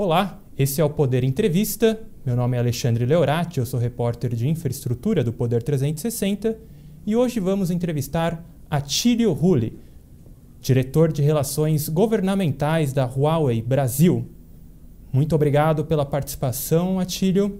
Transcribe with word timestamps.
Olá, 0.00 0.40
esse 0.56 0.80
é 0.80 0.84
o 0.84 0.90
Poder 0.90 1.24
Entrevista. 1.24 2.00
Meu 2.24 2.36
nome 2.36 2.56
é 2.56 2.60
Alexandre 2.60 3.04
Leorati, 3.04 3.58
eu 3.58 3.66
sou 3.66 3.80
repórter 3.80 4.32
de 4.32 4.46
infraestrutura 4.46 5.24
do 5.24 5.32
Poder 5.32 5.60
360 5.60 6.56
e 7.04 7.16
hoje 7.16 7.40
vamos 7.40 7.68
entrevistar 7.68 8.48
Atílio 8.70 9.32
Rulli, 9.32 9.76
diretor 10.60 11.10
de 11.10 11.20
Relações 11.20 11.88
Governamentais 11.88 12.92
da 12.92 13.06
Huawei 13.06 13.60
Brasil. 13.60 14.24
Muito 15.12 15.34
obrigado 15.34 15.84
pela 15.84 16.06
participação, 16.06 17.00
Atílio. 17.00 17.58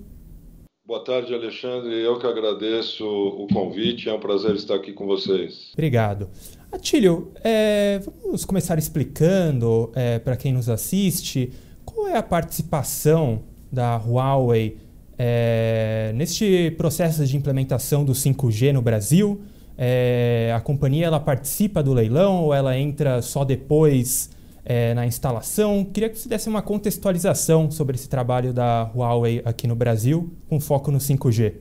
Boa 0.87 1.03
tarde, 1.03 1.35
Alexandre. 1.35 1.93
Eu 1.93 2.21
que 2.21 2.27
agradeço 2.29 3.05
o 3.05 3.49
convite. 3.53 4.09
É 4.09 4.15
um 4.15 4.21
prazer 4.21 4.55
estar 4.55 4.77
aqui 4.77 4.93
com 4.93 5.07
vocês. 5.07 5.73
Obrigado. 5.73 6.29
Atílio, 6.71 7.33
é, 7.43 8.01
vamos 8.23 8.45
começar 8.45 8.79
explicando 8.79 9.91
é, 9.93 10.21
para 10.21 10.37
quem 10.37 10.53
nos 10.53 10.69
assiste 10.69 11.51
qual 11.91 12.07
é 12.07 12.17
a 12.17 12.23
participação 12.23 13.43
da 13.73 13.97
Huawei 13.97 14.77
é, 15.19 16.13
neste 16.15 16.71
processo 16.77 17.25
de 17.25 17.37
implementação 17.37 18.05
do 18.05 18.13
5G 18.13 18.73
no 18.73 18.83
Brasil? 18.83 19.41
É, 19.77 20.53
a 20.55 20.61
companhia 20.61 21.07
ela 21.07 21.21
participa 21.21 21.83
do 21.83 21.95
leilão 21.95 22.45
ou 22.45 22.53
ela 22.53 22.77
entra 22.77 23.23
só 23.23 23.45
depois 23.45 24.31
é, 24.65 24.93
na 24.93 25.07
instalação? 25.07 25.85
Queria 25.85 26.11
que 26.11 26.19
você 26.19 26.29
desse 26.29 26.49
uma 26.49 26.61
contextualização 26.61 27.71
sobre 27.71 27.97
esse 27.97 28.09
trabalho 28.09 28.53
da 28.53 28.91
Huawei 28.95 29.41
aqui 29.45 29.67
no 29.67 29.75
Brasil, 29.75 30.31
com 30.49 30.61
foco 30.61 30.91
no 30.91 30.99
5G. 30.99 31.55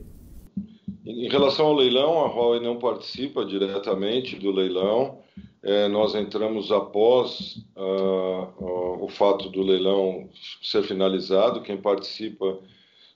Em 1.06 1.28
relação 1.28 1.66
ao 1.66 1.74
leilão, 1.74 2.18
a 2.20 2.28
Huawei 2.28 2.60
não 2.60 2.76
participa 2.76 3.44
diretamente 3.46 4.36
do 4.36 4.50
leilão. 4.50 5.20
É, 5.62 5.88
nós 5.88 6.14
entramos 6.14 6.70
após 6.70 7.56
uh, 7.76 8.64
uh, 8.64 9.04
o 9.04 9.08
fato 9.08 9.48
do 9.48 9.60
leilão 9.60 10.28
ser 10.62 10.84
finalizado. 10.84 11.62
Quem 11.62 11.76
participa 11.76 12.58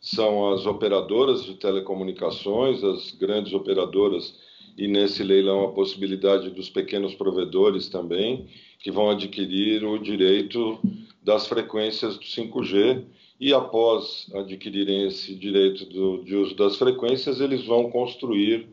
são 0.01 0.53
as 0.53 0.67
operadoras 0.67 1.45
de 1.45 1.55
telecomunicações, 1.55 2.83
as 2.83 3.13
grandes 3.13 3.53
operadoras, 3.53 4.35
e 4.77 4.89
nesse 4.89 5.23
leilão 5.23 5.65
a 5.65 5.73
possibilidade 5.73 6.51
dos 6.51 6.69
pequenos 6.69 7.15
provedores 7.15 7.89
também, 7.89 8.49
que 8.81 8.91
vão 8.91 9.11
adquirir 9.11 9.85
o 9.85 9.97
direito 9.99 10.81
das 11.23 11.47
frequências 11.47 12.17
do 12.17 12.25
5G. 12.25 13.05
E 13.39 13.53
após 13.53 14.29
adquirirem 14.35 15.07
esse 15.07 15.35
direito 15.35 15.85
do, 15.85 16.25
de 16.25 16.35
uso 16.35 16.57
das 16.57 16.77
frequências, 16.77 17.41
eles 17.41 17.65
vão 17.65 17.91
construir 17.91 18.67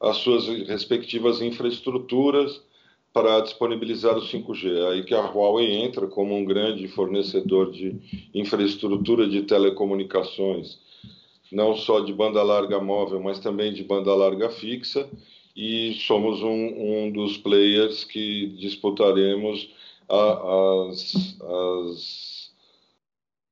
as 0.00 0.18
suas 0.18 0.46
respectivas 0.68 1.42
infraestruturas 1.42 2.62
para 3.18 3.40
disponibilizar 3.40 4.16
o 4.16 4.20
5G. 4.20 4.76
É 4.76 4.92
aí 4.92 5.02
que 5.02 5.12
a 5.12 5.26
Huawei 5.26 5.74
entra 5.74 6.06
como 6.06 6.36
um 6.36 6.44
grande 6.44 6.86
fornecedor 6.86 7.72
de 7.72 8.00
infraestrutura 8.32 9.28
de 9.28 9.42
telecomunicações, 9.42 10.78
não 11.50 11.74
só 11.74 11.98
de 11.98 12.12
banda 12.12 12.40
larga 12.44 12.78
móvel, 12.78 13.20
mas 13.20 13.40
também 13.40 13.72
de 13.72 13.82
banda 13.82 14.14
larga 14.14 14.50
fixa, 14.50 15.10
e 15.56 15.94
somos 16.06 16.40
um, 16.44 17.06
um 17.06 17.10
dos 17.10 17.36
players 17.36 18.04
que 18.04 18.46
disputaremos 18.56 19.68
a, 20.08 20.86
as, 20.88 21.36
as, 21.42 22.52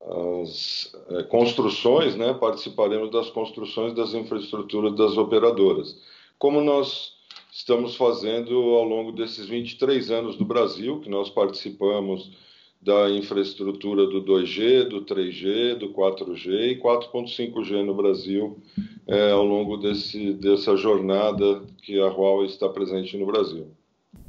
as 0.00 0.96
é, 1.10 1.22
construções, 1.24 2.14
né? 2.14 2.34
participaremos 2.34 3.10
das 3.10 3.30
construções 3.30 3.92
das 3.94 4.14
infraestruturas 4.14 4.94
das 4.94 5.16
operadoras. 5.16 6.00
Como 6.38 6.60
nós 6.60 7.15
estamos 7.56 7.96
fazendo 7.96 8.54
ao 8.54 8.84
longo 8.84 9.10
desses 9.10 9.46
23 9.46 10.10
anos 10.10 10.36
do 10.36 10.44
Brasil, 10.44 11.00
que 11.00 11.08
nós 11.08 11.30
participamos 11.30 12.30
da 12.82 13.10
infraestrutura 13.10 14.06
do 14.06 14.22
2G, 14.22 14.84
do 14.84 15.02
3G, 15.06 15.78
do 15.78 15.88
4G 15.88 16.72
e 16.72 16.78
4.5G 16.78 17.82
no 17.82 17.94
Brasil 17.94 18.58
é, 19.06 19.30
ao 19.30 19.42
longo 19.42 19.78
desse, 19.78 20.34
dessa 20.34 20.76
jornada 20.76 21.62
que 21.82 21.98
a 21.98 22.08
Huawei 22.08 22.46
está 22.46 22.68
presente 22.68 23.16
no 23.16 23.24
Brasil. 23.24 23.68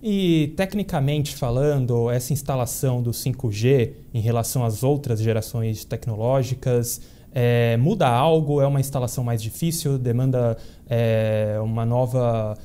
E 0.02 0.54
tecnicamente 0.56 1.36
falando, 1.36 2.10
essa 2.10 2.32
instalação 2.32 3.04
do 3.04 3.12
5G 3.12 3.92
em 4.14 4.22
relação 4.22 4.64
às 4.64 4.84
outras 4.84 5.22
gerações 5.22 5.84
tecnológicas 5.84 7.02
é, 7.34 7.76
muda 7.76 8.08
algo? 8.08 8.62
É 8.62 8.68
uma 8.68 8.80
instalação 8.80 9.22
mais 9.22 9.42
difícil? 9.42 9.98
Demanda 9.98 10.58
é, 10.90 11.60
uma 11.62 11.86
nova 11.86 12.58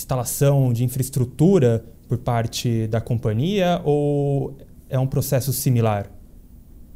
instalação 0.00 0.72
de 0.72 0.84
infraestrutura 0.84 1.84
por 2.08 2.18
parte 2.18 2.86
da 2.88 3.00
companhia 3.00 3.80
ou 3.84 4.56
é 4.88 4.98
um 4.98 5.06
processo 5.06 5.52
similar? 5.52 6.10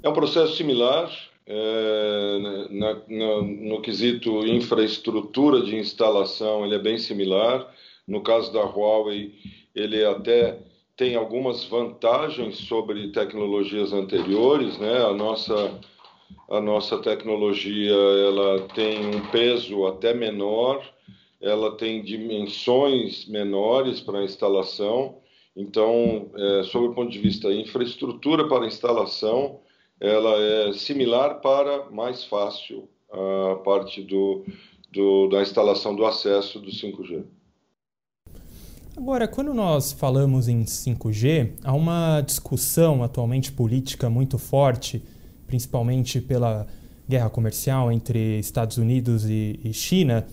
É 0.03 0.09
um 0.09 0.13
processo 0.13 0.57
similar. 0.57 1.11
É, 1.47 2.69
na, 2.71 2.95
na, 3.09 3.43
no 3.43 3.83
quesito 3.83 4.47
infraestrutura 4.47 5.63
de 5.63 5.77
instalação, 5.77 6.65
ele 6.65 6.75
é 6.75 6.79
bem 6.79 6.99
similar. 6.99 7.71
No 8.09 8.23
caso 8.23 8.53
da 8.53 8.63
Huawei, 8.63 9.35
ele 9.75 10.05
até 10.05 10.59
tem 10.97 11.17
algumas 11.17 11.65
vantagens 11.65 12.57
sobre 12.57 13.09
tecnologias 13.09 13.93
anteriores, 13.93 14.79
né? 14.79 15.05
A 15.05 15.13
nossa 15.13 15.81
a 16.51 16.61
nossa 16.61 16.99
tecnologia 16.99 17.93
ela 17.93 18.61
tem 18.75 19.07
um 19.07 19.27
peso 19.29 19.87
até 19.87 20.13
menor 20.13 20.85
ela 21.45 21.77
tem 21.77 22.03
dimensões 22.03 23.27
menores 23.27 24.01
para 24.01 24.25
instalação. 24.25 25.19
Então, 25.55 26.31
é, 26.35 26.63
sob 26.65 26.87
o 26.87 26.95
ponto 26.95 27.13
de 27.13 27.19
vista 27.19 27.53
infraestrutura 27.53 28.49
para 28.49 28.67
instalação, 28.67 29.61
ela 30.01 30.41
é 30.41 30.73
similar 30.73 31.41
para 31.43 31.91
mais 31.91 32.25
fácil 32.25 32.89
a 33.13 33.57
parte 33.57 34.03
do, 34.03 34.45
do, 34.91 35.29
da 35.29 35.43
instalação 35.43 35.95
do 35.95 36.07
acesso 36.07 36.59
do 36.59 36.71
5G. 36.71 37.25
Agora, 38.97 39.29
quando 39.29 39.53
nós 39.53 39.93
falamos 39.93 40.49
em 40.49 40.65
5G, 40.65 41.59
há 41.63 41.75
uma 41.75 42.23
discussão 42.23 43.03
atualmente 43.03 43.53
política 43.53 44.09
muito 44.09 44.39
forte, 44.39 45.03
principalmente 45.47 46.21
pela 46.23 46.67
guerra 47.07 47.29
comercial 47.29 47.93
entre 47.93 48.39
Estados 48.39 48.79
Unidos 48.79 49.29
e, 49.29 49.61
e 49.63 49.75
China, 49.75 50.27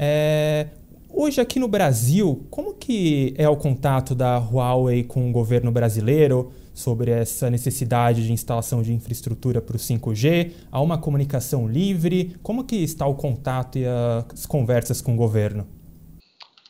é, 0.00 0.68
hoje 1.10 1.40
aqui 1.40 1.58
no 1.58 1.66
Brasil, 1.66 2.46
como 2.50 2.74
que 2.74 3.34
é 3.36 3.48
o 3.48 3.56
contato 3.56 4.14
da 4.14 4.38
Huawei 4.38 5.02
com 5.02 5.28
o 5.28 5.32
governo 5.32 5.72
brasileiro 5.72 6.52
sobre 6.72 7.10
essa 7.10 7.50
necessidade 7.50 8.24
de 8.24 8.32
instalação 8.32 8.80
de 8.80 8.92
infraestrutura 8.92 9.60
para 9.60 9.74
o 9.74 9.78
5G? 9.78 10.52
Há 10.70 10.80
uma 10.80 10.98
comunicação 10.98 11.66
livre? 11.66 12.36
Como 12.44 12.62
que 12.62 12.76
está 12.76 13.08
o 13.08 13.16
contato 13.16 13.76
e 13.76 13.84
as 13.84 14.46
conversas 14.46 15.00
com 15.00 15.14
o 15.14 15.16
governo? 15.16 15.66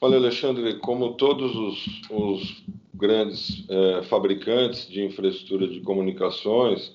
Olha, 0.00 0.16
Alexandre, 0.16 0.78
como 0.78 1.12
todos 1.12 1.54
os, 1.54 1.86
os 2.10 2.64
grandes 2.94 3.66
é, 3.68 4.02
fabricantes 4.04 4.88
de 4.88 5.04
infraestrutura 5.04 5.68
de 5.68 5.80
comunicações, 5.80 6.92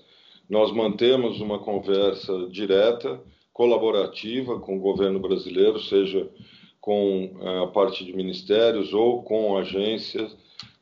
nós 0.49 0.71
mantemos 0.71 1.39
uma 1.39 1.59
conversa 1.59 2.47
direta 2.49 3.21
colaborativa 3.53 4.59
com 4.59 4.77
o 4.77 4.81
governo 4.81 5.19
brasileiro, 5.19 5.79
seja 5.79 6.27
com 6.81 7.31
a 7.63 7.67
parte 7.67 8.03
de 8.03 8.13
ministérios 8.13 8.93
ou 8.93 9.23
com 9.23 9.55
agências, 9.57 10.35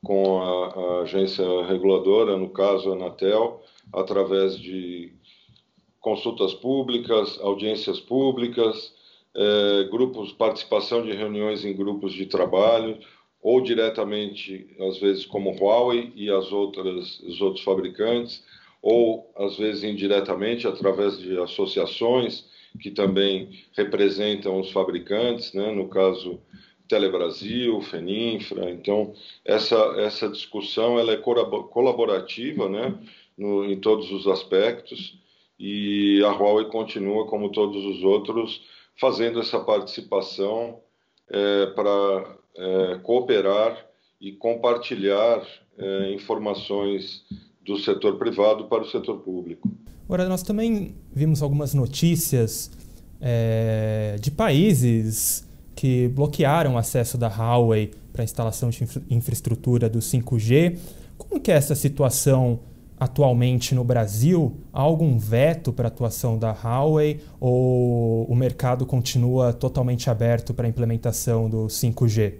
com 0.03 0.41
a, 0.41 0.67
a 0.67 1.01
agência 1.01 1.45
reguladora, 1.65 2.37
no 2.37 2.49
caso 2.49 2.89
a 2.89 2.95
Anatel, 2.95 3.61
através 3.93 4.57
de 4.57 5.13
consultas 5.99 6.53
públicas, 6.53 7.39
audiências 7.41 7.99
públicas, 7.99 8.93
é, 9.35 9.83
grupos, 9.91 10.31
participação 10.31 11.03
de 11.03 11.11
reuniões 11.11 11.63
em 11.63 11.75
grupos 11.75 12.13
de 12.13 12.25
trabalho, 12.25 12.97
ou 13.41 13.61
diretamente, 13.61 14.75
às 14.79 14.97
vezes, 14.99 15.25
como 15.25 15.51
Huawei 15.51 16.11
e 16.15 16.29
as 16.29 16.51
outras, 16.51 17.19
os 17.21 17.41
outros 17.41 17.63
fabricantes, 17.63 18.43
ou 18.81 19.31
às 19.35 19.57
vezes 19.57 19.83
indiretamente 19.83 20.67
através 20.67 21.19
de 21.19 21.37
associações 21.39 22.49
que 22.79 22.91
também 22.91 23.49
representam 23.75 24.59
os 24.59 24.71
fabricantes, 24.71 25.53
né? 25.53 25.71
no 25.71 25.87
caso 25.87 26.39
Telebrasil, 26.87 27.81
Feninfra. 27.81 28.69
Então, 28.69 29.13
essa, 29.45 29.75
essa 29.97 30.27
discussão 30.29 30.99
ela 30.99 31.13
é 31.13 31.17
colaborativa 31.17 32.69
né? 32.69 32.97
No, 33.37 33.63
em 33.65 33.79
todos 33.79 34.11
os 34.11 34.27
aspectos 34.27 35.19
e 35.63 36.23
a 36.23 36.31
Huawei 36.31 36.65
continua, 36.65 37.27
como 37.27 37.51
todos 37.51 37.85
os 37.85 38.03
outros, 38.03 38.63
fazendo 38.99 39.39
essa 39.39 39.59
participação 39.59 40.79
é, 41.29 41.67
para 41.67 42.37
é, 42.55 42.99
cooperar 43.03 43.87
e 44.19 44.31
compartilhar 44.31 45.45
é, 45.77 46.13
informações 46.13 47.23
do 47.61 47.77
setor 47.77 48.17
privado 48.17 48.65
para 48.65 48.81
o 48.81 48.89
setor 48.89 49.19
público. 49.19 49.69
Agora, 50.05 50.27
nós 50.27 50.43
também 50.43 50.95
vimos 51.13 51.41
algumas 51.41 51.73
notícias 51.73 52.71
é, 53.21 54.15
de 54.19 54.31
países 54.31 55.47
que 55.75 56.07
bloquearam 56.09 56.75
o 56.75 56.77
acesso 56.77 57.17
da 57.17 57.27
Huawei 57.27 57.91
para 58.11 58.23
a 58.23 58.25
instalação 58.25 58.69
de 58.69 58.83
infra 58.83 59.01
infraestrutura 59.09 59.89
do 59.89 59.99
5G. 59.99 60.77
Como 61.17 61.39
que 61.39 61.51
é 61.51 61.55
essa 61.55 61.75
situação 61.75 62.59
atualmente 62.99 63.73
no 63.73 63.83
Brasil? 63.83 64.57
Há 64.73 64.81
algum 64.81 65.17
veto 65.17 65.71
para 65.71 65.87
a 65.87 65.89
atuação 65.89 66.37
da 66.37 66.51
Huawei 66.51 67.21
ou 67.39 68.25
o 68.25 68.35
mercado 68.35 68.85
continua 68.85 69.53
totalmente 69.53 70.09
aberto 70.09 70.53
para 70.53 70.67
a 70.67 70.69
implementação 70.69 71.49
do 71.49 71.67
5G? 71.67 72.35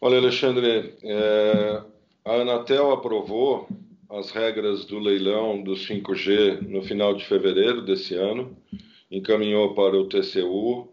Olha, 0.00 0.18
Alexandre, 0.18 0.94
é, 1.02 1.82
a 2.24 2.32
Anatel 2.34 2.92
aprovou 2.92 3.66
as 4.10 4.30
regras 4.30 4.84
do 4.84 4.98
leilão 4.98 5.62
do 5.62 5.72
5G 5.72 6.62
no 6.62 6.82
final 6.82 7.14
de 7.14 7.24
fevereiro 7.24 7.82
desse 7.82 8.14
ano, 8.14 8.56
encaminhou 9.10 9.74
para 9.74 9.96
o 9.96 10.08
TCU 10.08 10.88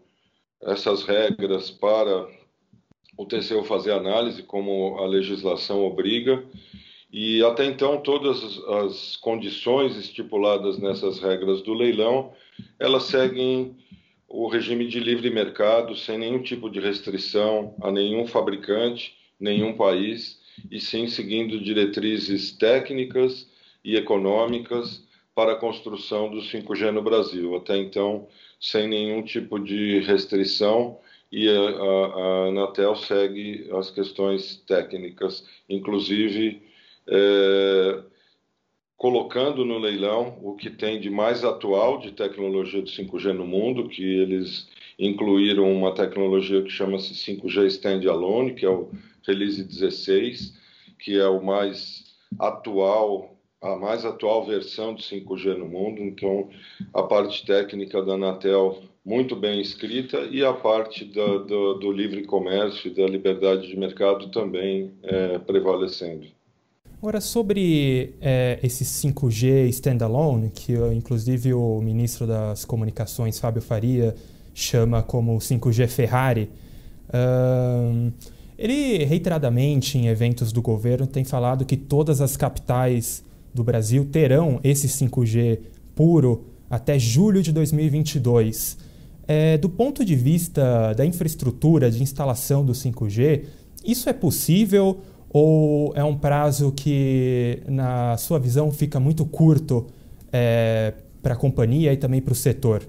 essas 0.62 1.04
regras 1.04 1.70
para 1.70 2.28
o 3.16 3.24
TCU 3.24 3.64
fazer 3.64 3.92
análise, 3.92 4.42
como 4.42 4.98
a 4.98 5.06
legislação 5.06 5.84
obriga, 5.84 6.44
e 7.10 7.42
até 7.42 7.64
então 7.64 8.00
todas 8.00 8.62
as 8.68 9.16
condições 9.16 9.96
estipuladas 9.96 10.78
nessas 10.78 11.18
regras 11.18 11.62
do 11.62 11.72
leilão, 11.72 12.32
elas 12.78 13.04
seguem 13.04 13.74
o 14.28 14.48
regime 14.48 14.86
de 14.86 15.00
livre 15.00 15.30
mercado, 15.30 15.96
sem 15.96 16.18
nenhum 16.18 16.42
tipo 16.42 16.68
de 16.68 16.80
restrição 16.80 17.74
a 17.80 17.90
nenhum 17.90 18.26
fabricante, 18.26 19.16
nenhum 19.40 19.74
país, 19.74 20.38
e 20.70 20.80
sim 20.80 21.06
seguindo 21.06 21.60
diretrizes 21.60 22.52
técnicas 22.52 23.48
e 23.84 23.96
econômicas 23.96 25.04
para 25.34 25.52
a 25.52 25.56
construção 25.56 26.30
do 26.30 26.38
5G 26.38 26.90
no 26.90 27.02
Brasil. 27.02 27.54
Até 27.56 27.76
então, 27.76 28.26
sem 28.58 28.88
nenhum 28.88 29.22
tipo 29.22 29.58
de 29.58 30.00
restrição, 30.00 30.98
e 31.30 31.48
a, 31.48 31.60
a, 31.60 32.48
Anatel 32.48 32.96
segue 32.96 33.68
as 33.72 33.90
questões 33.90 34.56
técnicas, 34.66 35.44
inclusive 35.68 36.62
é, 37.08 38.02
colocando 38.96 39.64
no 39.64 39.78
leilão 39.78 40.38
o 40.42 40.54
que 40.54 40.70
tem 40.70 41.00
de 41.00 41.10
mais 41.10 41.44
atual 41.44 41.98
de 41.98 42.12
tecnologia 42.12 42.82
de 42.82 42.90
5G 42.90 43.32
no 43.32 43.46
mundo, 43.46 43.88
que 43.88 44.02
eles 44.02 44.68
incluíram 44.98 45.70
uma 45.70 45.92
tecnologia 45.92 46.62
que 46.62 46.70
chama-se 46.70 47.12
5G 47.14 47.66
Standalone, 47.66 48.54
que 48.54 48.64
é 48.64 48.70
o 48.70 48.90
Release 49.26 49.62
16, 49.62 50.54
que 50.98 51.18
é 51.18 51.28
o 51.28 51.42
mais 51.42 52.04
atual, 52.38 53.36
a 53.60 53.76
mais 53.76 54.04
atual 54.04 54.46
versão 54.46 54.94
de 54.94 55.02
5G 55.02 55.56
no 55.56 55.66
mundo. 55.66 56.02
Então, 56.02 56.48
a 56.94 57.02
parte 57.02 57.44
técnica 57.44 58.02
da 58.02 58.14
Anatel 58.14 58.82
muito 59.04 59.36
bem 59.36 59.60
escrita 59.60 60.18
e 60.32 60.44
a 60.44 60.52
parte 60.52 61.04
do, 61.04 61.44
do, 61.44 61.74
do 61.74 61.92
livre 61.92 62.24
comércio 62.24 62.90
e 62.90 62.94
da 62.94 63.06
liberdade 63.06 63.68
de 63.68 63.78
mercado 63.78 64.28
também 64.30 64.90
é, 65.02 65.38
prevalecendo. 65.38 66.26
Agora, 66.98 67.20
sobre 67.20 68.14
é, 68.20 68.58
esse 68.62 68.84
5G 68.84 69.68
standalone, 69.68 70.50
que 70.50 70.72
inclusive 70.92 71.54
o 71.54 71.80
ministro 71.80 72.26
das 72.26 72.64
Comunicações, 72.64 73.38
Fábio 73.38 73.62
Faria, 73.62 74.14
chama 74.52 75.02
como 75.02 75.36
5G 75.36 75.86
Ferrari, 75.86 76.50
uh, 77.10 78.12
ele 78.58 79.04
reiteradamente 79.04 79.98
em 79.98 80.08
eventos 80.08 80.52
do 80.52 80.62
governo 80.62 81.06
tem 81.06 81.24
falado 81.24 81.64
que 81.64 81.76
todas 81.76 82.20
as 82.20 82.36
capitais 82.36 83.24
do 83.54 83.62
Brasil 83.62 84.06
terão 84.10 84.60
esse 84.62 84.88
5G 84.88 85.60
puro 85.94 86.44
até 86.70 86.98
julho 86.98 87.42
de 87.42 87.52
2022. 87.52 88.78
É, 89.28 89.58
do 89.58 89.68
ponto 89.68 90.04
de 90.04 90.14
vista 90.14 90.92
da 90.94 91.04
infraestrutura 91.04 91.90
de 91.90 92.02
instalação 92.02 92.64
do 92.64 92.72
5G, 92.72 93.44
isso 93.84 94.08
é 94.08 94.12
possível 94.12 95.00
ou 95.30 95.92
é 95.94 96.04
um 96.04 96.16
prazo 96.16 96.72
que, 96.72 97.60
na 97.68 98.16
sua 98.16 98.38
visão, 98.38 98.70
fica 98.70 98.98
muito 99.00 99.24
curto 99.26 99.86
é, 100.32 100.94
para 101.22 101.34
a 101.34 101.36
companhia 101.36 101.92
e 101.92 101.96
também 101.96 102.20
para 102.20 102.32
o 102.32 102.36
setor? 102.36 102.82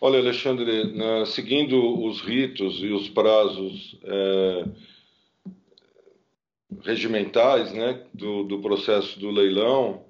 Olha, 0.00 0.18
Alexandre, 0.18 0.96
na, 0.96 1.26
seguindo 1.26 2.04
os 2.04 2.20
ritos 2.20 2.80
e 2.80 2.88
os 2.88 3.08
prazos 3.08 3.96
é, 4.04 4.64
regimentais 6.82 7.72
né, 7.72 8.02
do, 8.12 8.44
do, 8.44 8.60
processo 8.60 9.18
do 9.18 9.30
leilão, 9.30 10.04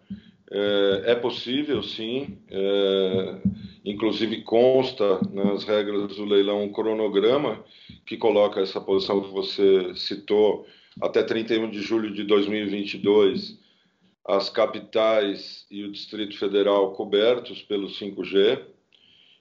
é, 0.50 1.02
é 1.06 1.14
possível, 1.14 1.82
sim. 1.82 2.38
É, 2.50 3.38
inclusive 3.84 4.42
consta 4.42 5.20
nas 5.32 5.64
regras 5.64 6.16
do 6.16 6.24
leilão 6.24 6.62
um 6.62 6.72
cronograma 6.72 7.64
que 8.04 8.16
coloca 8.16 8.60
essa 8.60 8.80
posição 8.80 9.22
que 9.22 9.30
você 9.30 9.94
citou 9.94 10.66
até 11.00 11.22
31 11.22 11.70
de 11.70 11.80
julho 11.80 12.12
de 12.12 12.24
2022, 12.24 13.58
as 14.26 14.50
capitais 14.50 15.64
e 15.70 15.84
o 15.84 15.92
Distrito 15.92 16.36
Federal 16.36 16.92
cobertos 16.92 17.62
pelo 17.62 17.88
5G. 17.88 18.60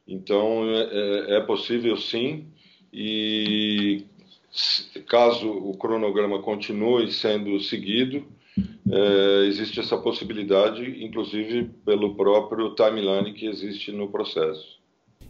Então, 0.08 0.70
é, 0.70 1.34
é, 1.34 1.38
é 1.38 1.40
possível 1.42 1.98
sim, 1.98 2.48
e 2.94 4.06
caso 5.08 5.50
o 5.50 5.76
cronograma 5.78 6.42
continue 6.42 7.12
sendo 7.12 7.60
seguido, 7.60 8.26
é, 8.90 9.46
existe 9.48 9.80
essa 9.80 9.98
possibilidade, 9.98 11.04
inclusive 11.04 11.70
pelo 11.86 12.16
próprio 12.16 12.74
timeline 12.74 13.34
que 13.34 13.46
existe 13.46 13.92
no 13.92 14.08
processo. 14.08 14.78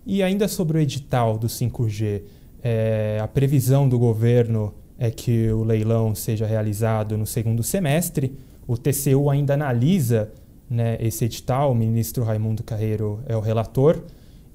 E 0.06 0.24
ainda 0.24 0.48
sobre 0.48 0.78
o 0.78 0.82
edital 0.82 1.38
do 1.38 1.48
5G, 1.48 2.24
é, 2.64 3.20
a 3.22 3.28
previsão 3.28 3.88
do 3.88 4.00
governo 4.00 4.74
é 4.98 5.12
que 5.12 5.52
o 5.52 5.64
leilão 5.64 6.16
seja 6.16 6.46
realizado 6.46 7.18
no 7.18 7.26
segundo 7.26 7.62
semestre. 7.62 8.34
O 8.68 8.78
TCU 8.78 9.30
ainda 9.30 9.54
analisa 9.54 10.32
né, 10.70 10.98
esse 11.00 11.26
edital, 11.26 11.72
o 11.72 11.76
ministro 11.76 12.24
Raimundo 12.24 12.64
Carreiro 12.64 13.22
é 13.26 13.36
o 13.36 13.40
relator, 13.40 14.02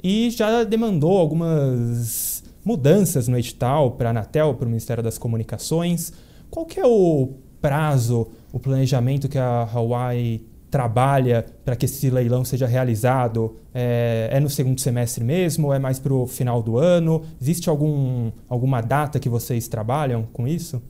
e 0.02 0.30
já 0.30 0.64
demandou 0.64 1.18
algumas 1.18 2.31
mudanças 2.64 3.28
no 3.28 3.38
edital 3.38 3.92
para 3.92 4.08
a 4.08 4.10
Anatel, 4.10 4.54
para 4.54 4.66
o 4.66 4.68
Ministério 4.68 5.02
das 5.02 5.18
Comunicações. 5.18 6.12
Qual 6.50 6.66
que 6.66 6.78
é 6.78 6.86
o 6.86 7.34
prazo, 7.60 8.30
o 8.52 8.58
planejamento 8.58 9.28
que 9.28 9.38
a 9.38 9.62
Hawaii 9.62 10.46
trabalha 10.70 11.44
para 11.64 11.76
que 11.76 11.84
esse 11.84 12.08
leilão 12.10 12.44
seja 12.44 12.66
realizado? 12.66 13.56
É, 13.74 14.30
é 14.32 14.40
no 14.40 14.48
segundo 14.48 14.80
semestre 14.80 15.22
mesmo? 15.22 15.72
É 15.72 15.78
mais 15.78 15.98
para 15.98 16.12
o 16.12 16.26
final 16.26 16.62
do 16.62 16.78
ano? 16.78 17.24
Existe 17.40 17.68
algum, 17.68 18.32
alguma 18.48 18.80
data 18.80 19.20
que 19.20 19.28
vocês 19.28 19.68
trabalham 19.68 20.24
com 20.32 20.46
isso? 20.46 20.82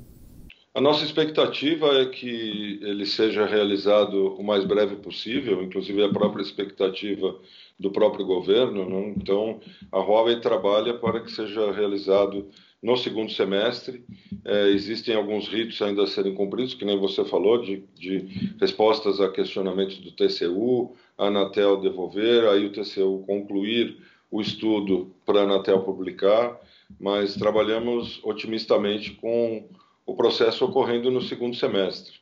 A 0.75 0.81
nossa 0.81 1.05
expectativa 1.05 1.87
é 2.01 2.07
que 2.07 2.81
ele 2.83 3.05
seja 3.05 3.45
realizado 3.45 4.35
o 4.39 4.43
mais 4.43 4.65
breve 4.65 4.97
possível, 4.97 5.63
inclusive 5.63 6.03
a 6.03 6.09
própria 6.09 6.43
expectativa 6.43 7.37
do 7.79 7.91
próprio 7.91 8.25
governo. 8.25 8.89
Né? 8.89 9.15
Então, 9.17 9.61
a 9.91 9.99
Huawei 9.99 10.41
trabalha 10.41 10.95
para 10.95 11.21
que 11.21 11.31
seja 11.31 11.73
realizado 11.73 12.49
no 12.83 12.97
segundo 12.97 13.31
semestre. 13.31 14.05
É, 14.45 14.69
existem 14.71 15.15
alguns 15.15 15.47
ritos 15.49 15.81
ainda 15.81 16.03
a 16.03 16.07
serem 16.07 16.35
cumpridos, 16.35 16.75
que 16.75 16.85
nem 16.85 16.99
você 16.99 17.25
falou, 17.25 17.63
de, 17.63 17.85
de 17.95 18.55
respostas 18.61 19.21
a 19.21 19.31
questionamentos 19.31 19.99
do 19.99 20.11
TCU, 20.13 20.95
a 21.17 21.27
Anatel 21.27 21.81
devolver, 21.81 22.45
aí 22.49 22.67
o 22.67 22.73
TCU 22.73 23.25
concluir 23.27 23.97
o 24.31 24.41
estudo 24.41 25.15
para 25.25 25.41
a 25.41 25.45
Anatel 25.45 25.83
publicar, 25.83 26.59
mas 26.99 27.35
trabalhamos 27.35 28.21
otimistamente 28.25 29.13
com 29.13 29.69
o 30.07 30.15
processo 30.15 30.65
ocorrendo 30.65 31.11
no 31.11 31.21
segundo 31.21 31.55
semestre. 31.55 32.15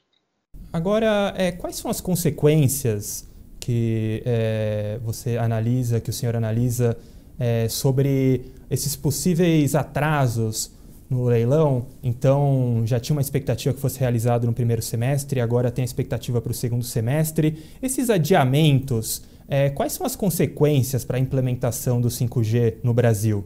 Agora, 0.73 1.33
é, 1.37 1.53
quais 1.53 1.77
são 1.77 1.91
as 1.91 2.01
consequências 2.01 3.30
que 3.61 4.23
é, 4.25 4.99
você 5.05 5.37
analisa, 5.37 6.01
que 6.01 6.11
o 6.11 6.13
senhor 6.13 6.35
analisa 6.35 6.97
é, 7.39 7.69
sobre 7.69 8.47
esses 8.71 8.97
possíveis 8.97 9.75
atrasos 9.75 10.73
no 11.09 11.25
leilão. 11.25 11.87
Então, 12.03 12.83
já 12.87 12.99
tinha 12.99 13.15
uma 13.15 13.21
expectativa 13.21 13.75
que 13.75 13.81
fosse 13.81 14.01
realizado 14.01 14.47
no 14.47 14.53
primeiro 14.53 14.81
semestre, 14.81 15.41
agora 15.41 15.71
tem 15.71 15.83
a 15.83 15.85
expectativa 15.85 16.41
para 16.41 16.53
o 16.53 16.55
segundo 16.55 16.85
semestre. 16.85 17.59
Esses 17.83 18.09
adiamentos, 18.09 19.23
é, 19.49 19.69
quais 19.71 19.93
são 19.93 20.07
as 20.07 20.17
consequências 20.17 21.05
para 21.05 21.17
a 21.17 21.21
implementação 21.21 22.01
do 22.01 22.09
5G 22.09 22.77
no 22.83 22.95
Brasil? 22.95 23.45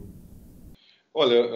Olha, 1.17 1.49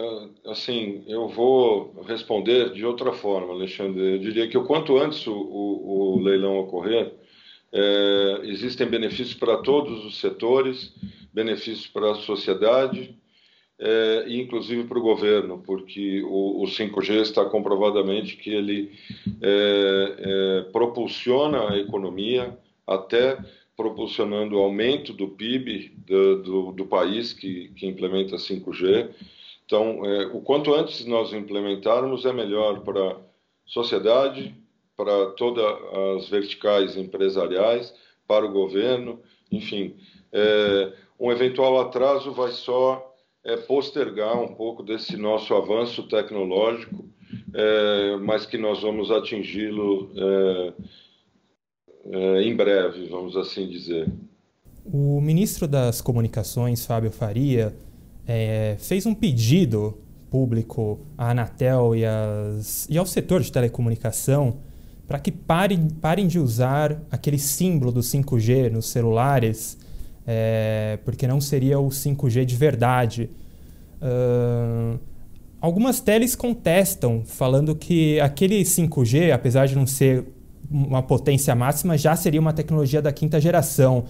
assim, 0.46 1.04
eu 1.06 1.28
vou 1.28 1.92
responder 2.06 2.72
de 2.72 2.84
outra 2.84 3.12
forma, 3.12 3.52
Alexandre. 3.52 4.14
Eu 4.14 4.18
diria 4.18 4.48
que 4.48 4.56
o 4.56 4.64
quanto 4.64 4.96
antes 4.96 5.26
o, 5.26 5.34
o, 5.34 6.14
o 6.16 6.20
leilão 6.22 6.58
ocorrer, 6.60 7.12
é, 7.72 8.40
existem 8.44 8.86
benefícios 8.86 9.34
para 9.34 9.58
todos 9.58 10.04
os 10.04 10.18
setores, 10.18 10.92
benefícios 11.32 11.86
para 11.86 12.12
a 12.12 12.16
sociedade 12.16 13.16
é, 13.78 14.24
e 14.26 14.40
inclusive 14.40 14.84
para 14.84 14.98
o 14.98 15.02
governo, 15.02 15.62
porque 15.64 16.22
o, 16.22 16.62
o, 16.62 16.66
5G 16.66 17.22
está 17.22 17.44
comprovadamente 17.46 18.36
que 18.36 18.50
ele 18.50 18.92
é, 19.40 20.16
é, 20.18 20.62
propulsiona 20.70 21.70
a 21.70 21.78
economia, 21.78 22.58
até 22.86 23.38
propulsionando 23.74 24.56
o 24.56 24.60
aumento 24.60 25.14
do 25.14 25.28
PIB 25.28 25.94
do, 26.06 26.42
do, 26.42 26.72
do 26.72 26.86
país 26.86 27.32
que, 27.32 27.68
que, 27.68 27.86
implementa 27.86 28.36
5G. 28.36 29.08
Então, 29.64 30.04
é, 30.04 30.26
o 30.26 30.42
quanto 30.42 30.74
antes 30.74 31.06
nós 31.06 31.32
implementarmos 31.32 32.26
é 32.26 32.32
melhor 32.34 32.80
para 32.80 33.12
a 33.12 33.16
sociedade, 33.64 34.54
para 35.00 35.30
todas 35.30 35.64
as 36.18 36.28
verticais 36.28 36.94
empresariais, 36.94 37.94
para 38.28 38.44
o 38.44 38.52
governo, 38.52 39.18
enfim. 39.50 39.94
É, 40.30 40.92
um 41.18 41.32
eventual 41.32 41.80
atraso 41.80 42.32
vai 42.32 42.52
só 42.52 43.14
é, 43.42 43.56
postergar 43.56 44.38
um 44.38 44.54
pouco 44.54 44.82
desse 44.82 45.16
nosso 45.16 45.54
avanço 45.54 46.02
tecnológico, 46.02 47.08
é, 47.54 48.16
mas 48.16 48.44
que 48.44 48.58
nós 48.58 48.82
vamos 48.82 49.10
atingi-lo 49.10 50.10
é, 50.14 50.72
é, 52.04 52.42
em 52.42 52.54
breve, 52.54 53.06
vamos 53.06 53.38
assim 53.38 53.66
dizer. 53.70 54.06
O 54.84 55.18
ministro 55.18 55.66
das 55.66 56.02
Comunicações, 56.02 56.84
Fábio 56.84 57.10
Faria, 57.10 57.74
é, 58.26 58.76
fez 58.78 59.06
um 59.06 59.14
pedido 59.14 59.96
público 60.30 61.00
à 61.16 61.30
Anatel 61.30 61.96
e, 61.96 62.02
e 62.90 62.98
ao 62.98 63.06
setor 63.06 63.40
de 63.40 63.50
telecomunicação 63.50 64.68
para 65.10 65.18
que 65.18 65.32
parem, 65.32 65.88
parem 65.88 66.28
de 66.28 66.38
usar 66.38 67.02
aquele 67.10 67.36
símbolo 67.36 67.90
do 67.90 67.98
5G 67.98 68.70
nos 68.70 68.90
celulares, 68.90 69.76
é, 70.24 71.00
porque 71.04 71.26
não 71.26 71.40
seria 71.40 71.80
o 71.80 71.88
5G 71.88 72.44
de 72.44 72.54
verdade. 72.54 73.28
Uh, 74.00 75.00
algumas 75.60 75.98
teles 75.98 76.36
contestam, 76.36 77.24
falando 77.26 77.74
que 77.74 78.20
aquele 78.20 78.62
5G, 78.62 79.32
apesar 79.32 79.66
de 79.66 79.74
não 79.74 79.84
ser 79.84 80.26
uma 80.70 81.02
potência 81.02 81.56
máxima, 81.56 81.98
já 81.98 82.14
seria 82.14 82.40
uma 82.40 82.52
tecnologia 82.52 83.02
da 83.02 83.10
quinta 83.10 83.40
geração. 83.40 84.04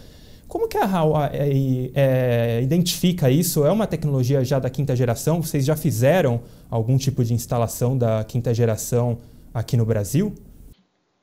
Como 0.46 0.68
que 0.68 0.76
a 0.76 0.84
Huawei 0.84 1.92
é, 1.94 2.60
identifica 2.62 3.30
isso? 3.30 3.64
É 3.64 3.72
uma 3.72 3.86
tecnologia 3.86 4.44
já 4.44 4.58
da 4.58 4.68
quinta 4.68 4.94
geração? 4.94 5.40
Vocês 5.40 5.64
já 5.64 5.76
fizeram 5.76 6.42
algum 6.68 6.98
tipo 6.98 7.24
de 7.24 7.32
instalação 7.32 7.96
da 7.96 8.22
quinta 8.22 8.52
geração 8.52 9.16
aqui 9.54 9.78
no 9.78 9.86
Brasil? 9.86 10.34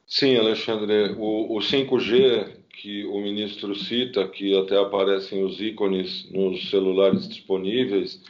Sim, 0.08 0.38
Alexandre. 0.38 1.14
O, 1.18 1.56
o 1.56 1.60
5G 1.60 2.56
que 2.70 3.06
o 3.06 3.20
ministro 3.20 3.76
cita, 3.76 4.28
que 4.28 4.56
até 4.58 4.80
aparecem 4.80 5.44
os 5.44 5.60
ícones 5.60 6.30
nos 6.32 6.70
celulares 6.70 7.28
disponíveis, 7.28 8.22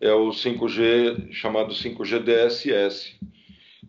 é 0.00 0.12
o 0.12 0.30
5G 0.30 1.30
chamado 1.30 1.74
5G 1.74 2.22
DSS 2.22 3.14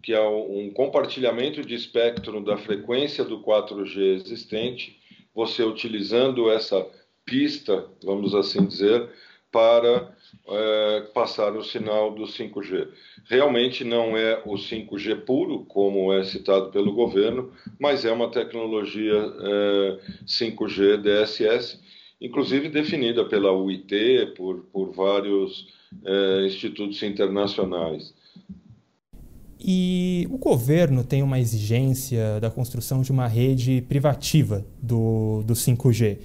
que 0.03 0.11
é 0.11 0.21
um 0.21 0.69
compartilhamento 0.69 1.61
de 1.61 1.73
espectro 1.73 2.43
da 2.43 2.57
frequência 2.57 3.23
do 3.23 3.41
4G 3.41 4.15
existente, 4.15 4.99
você 5.33 5.63
utilizando 5.63 6.51
essa 6.51 6.85
pista, 7.25 7.87
vamos 8.03 8.35
assim 8.35 8.65
dizer, 8.65 9.09
para 9.53 10.11
é, 10.49 11.01
passar 11.13 11.55
o 11.55 11.63
sinal 11.63 12.13
do 12.13 12.23
5G. 12.23 12.87
Realmente 13.29 13.83
não 13.83 14.17
é 14.17 14.41
o 14.43 14.55
5G 14.55 15.21
puro, 15.21 15.63
como 15.65 16.11
é 16.11 16.23
citado 16.23 16.71
pelo 16.71 16.91
governo, 16.91 17.51
mas 17.79 18.03
é 18.03 18.11
uma 18.11 18.29
tecnologia 18.31 19.13
é, 19.13 19.99
5G 20.25 20.97
DSS, 20.97 21.79
inclusive 22.19 22.67
definida 22.67 23.23
pela 23.25 23.53
UIT, 23.53 24.33
por, 24.35 24.65
por 24.73 24.91
vários 24.91 25.67
é, 26.03 26.45
institutos 26.47 27.01
internacionais. 27.03 28.13
E 29.65 30.27
o 30.29 30.37
governo 30.37 31.05
tem 31.05 31.23
uma 31.23 31.39
exigência 31.39 32.39
da 32.41 32.49
construção 32.49 33.01
de 33.01 33.11
uma 33.11 33.27
rede 33.27 33.81
privativa 33.87 34.65
do, 34.81 35.41
do 35.43 35.53
5G. 35.53 36.17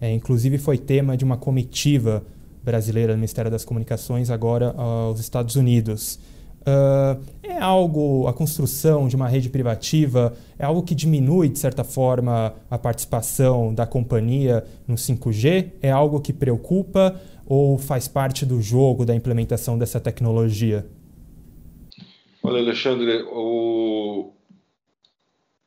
É, 0.00 0.12
inclusive, 0.12 0.58
foi 0.58 0.78
tema 0.78 1.16
de 1.16 1.24
uma 1.24 1.36
comitiva 1.36 2.24
brasileira 2.64 3.12
do 3.12 3.16
Ministério 3.16 3.50
das 3.50 3.64
Comunicações, 3.64 4.30
agora 4.30 4.74
aos 4.76 5.20
Estados 5.20 5.54
Unidos. 5.54 6.18
Uh, 6.62 7.22
é 7.42 7.58
algo, 7.58 8.26
a 8.26 8.32
construção 8.32 9.06
de 9.06 9.14
uma 9.14 9.28
rede 9.28 9.50
privativa, 9.50 10.34
é 10.58 10.64
algo 10.64 10.82
que 10.82 10.94
diminui, 10.94 11.50
de 11.50 11.58
certa 11.58 11.84
forma, 11.84 12.54
a 12.70 12.78
participação 12.78 13.74
da 13.74 13.86
companhia 13.86 14.64
no 14.88 14.94
5G? 14.94 15.72
É 15.82 15.90
algo 15.90 16.20
que 16.20 16.32
preocupa 16.32 17.20
ou 17.46 17.76
faz 17.76 18.08
parte 18.08 18.46
do 18.46 18.62
jogo 18.62 19.04
da 19.04 19.14
implementação 19.14 19.76
dessa 19.76 20.00
tecnologia? 20.00 20.86
Olha, 22.42 22.60
Alexandre, 22.60 23.22
o, 23.30 24.32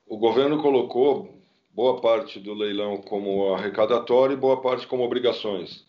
o 0.08 0.18
governo 0.18 0.62
colocou 0.64 1.30
boa 1.76 2.02
parte 2.02 2.40
do 2.40 2.56
leilão 2.56 2.98
como 2.98 3.54
arrecadatório 3.54 4.34
e 4.34 4.40
boa 4.40 4.60
parte 4.60 4.88
como 4.88 5.04
obrigações. 5.04 5.86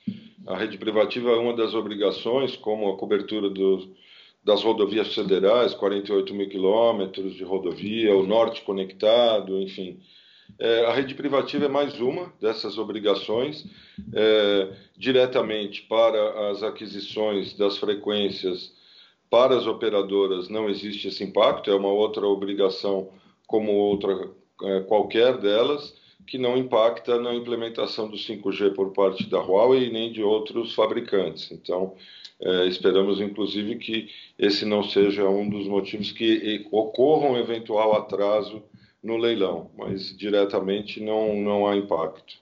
A 0.49 0.57
rede 0.57 0.79
privativa 0.79 1.31
é 1.31 1.37
uma 1.37 1.55
das 1.55 1.75
obrigações, 1.75 2.57
como 2.57 2.89
a 2.89 2.97
cobertura 2.97 3.51
do, 3.51 3.95
das 4.43 4.63
rodovias 4.65 5.15
federais, 5.15 5.75
48 5.75 6.35
mil 6.35 6.49
quilômetros 6.49 7.35
de 7.35 7.45
rodovia, 7.45 8.17
o 8.17 8.27
norte 8.27 8.63
conectado, 8.63 9.61
enfim. 9.61 10.01
É, 10.59 10.87
a 10.87 10.93
rede 10.95 11.15
privativa 11.15 11.67
é 11.67 11.69
mais 11.69 12.01
uma 12.01 12.33
dessas 12.41 12.79
obrigações, 12.79 13.67
é, 14.15 14.73
diretamente 14.97 15.83
para 15.83 16.51
as 16.51 16.63
aquisições 16.63 17.55
das 17.55 17.77
frequências 17.77 18.73
para 19.31 19.57
as 19.57 19.67
operadoras 19.67 20.49
não 20.49 20.69
existe 20.69 21.09
esse 21.09 21.23
impacto, 21.23 21.71
é 21.71 21.75
uma 21.75 21.93
outra 21.93 22.27
obrigação 22.27 23.11
como 23.47 23.73
outra 23.73 24.31
é, 24.63 24.81
qualquer 24.81 25.37
delas, 25.39 25.95
que 26.27 26.37
não 26.37 26.57
impacta 26.57 27.21
na 27.21 27.35
implementação 27.35 28.09
do 28.09 28.17
5G 28.17 28.75
por 28.75 28.93
parte 28.93 29.29
da 29.29 29.41
Huawei 29.41 29.91
nem 29.91 30.13
de 30.13 30.23
outros 30.23 30.75
fabricantes. 30.75 31.51
Então, 31.51 31.95
é, 32.41 32.67
esperamos 32.67 33.21
inclusive 33.21 33.77
que 33.77 34.09
esse 34.39 34.65
não 34.65 34.83
seja 34.83 35.29
um 35.29 35.49
dos 35.49 35.67
motivos 35.67 36.13
que 36.13 36.67
ocorra 36.71 37.31
um 37.31 37.37
eventual 37.37 37.97
atraso 37.97 38.63
no 39.03 39.17
leilão, 39.17 39.71
mas 39.77 40.17
diretamente 40.17 41.01
não, 41.01 41.35
não 41.37 41.67
há 41.67 41.77
impacto. 41.77 42.39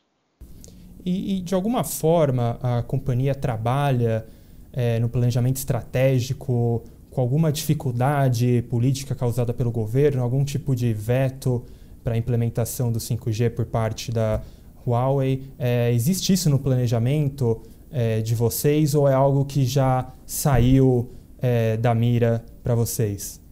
E, 1.05 1.37
e 1.37 1.41
de 1.41 1.55
alguma 1.55 1.85
forma 1.85 2.59
a 2.63 2.83
companhia 2.83 3.35
trabalha 3.35 4.27
é, 4.73 4.99
no 4.99 5.09
planejamento 5.09 5.57
estratégico, 5.57 6.83
com 7.11 7.21
alguma 7.21 7.51
dificuldade 7.51 8.63
política 8.69 9.15
causada 9.15 9.55
pelo 9.55 9.71
governo, 9.71 10.23
algum 10.23 10.45
tipo 10.45 10.75
de 10.75 10.93
veto 10.93 11.65
para 12.07 12.15
a 12.15 12.17
implementação 12.17 12.93
do 12.93 13.01
5G 13.01 13.51
por 13.51 13.67
parte 13.67 14.13
da 14.13 14.41
Huawei. 14.87 15.43
É, 15.59 15.93
existe 15.93 16.33
isso 16.33 16.49
no 16.49 16.57
planejamento 16.57 17.61
é, 17.91 18.21
de 18.21 18.33
vocês 18.33 18.95
ou 18.95 19.09
é 19.09 19.13
algo 19.13 19.45
que 19.45 19.65
já 19.65 20.13
saiu 20.25 21.11
é, 21.43 21.77
da 21.77 21.93
mira 21.97 22.47
para 22.63 22.77
vocês? 22.77 23.45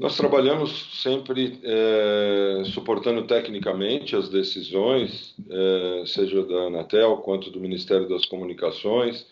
Nós 0.00 0.16
trabalhamos 0.16 1.00
sempre 1.00 1.60
é, 1.62 2.62
suportando 2.74 3.22
tecnicamente 3.22 4.16
as 4.16 4.28
decisões, 4.28 5.36
é, 5.48 6.02
seja 6.06 6.44
da 6.44 6.62
Anatel 6.62 7.18
quanto 7.18 7.52
do 7.52 7.60
Ministério 7.60 8.08
das 8.08 8.26
Comunicações. 8.26 9.24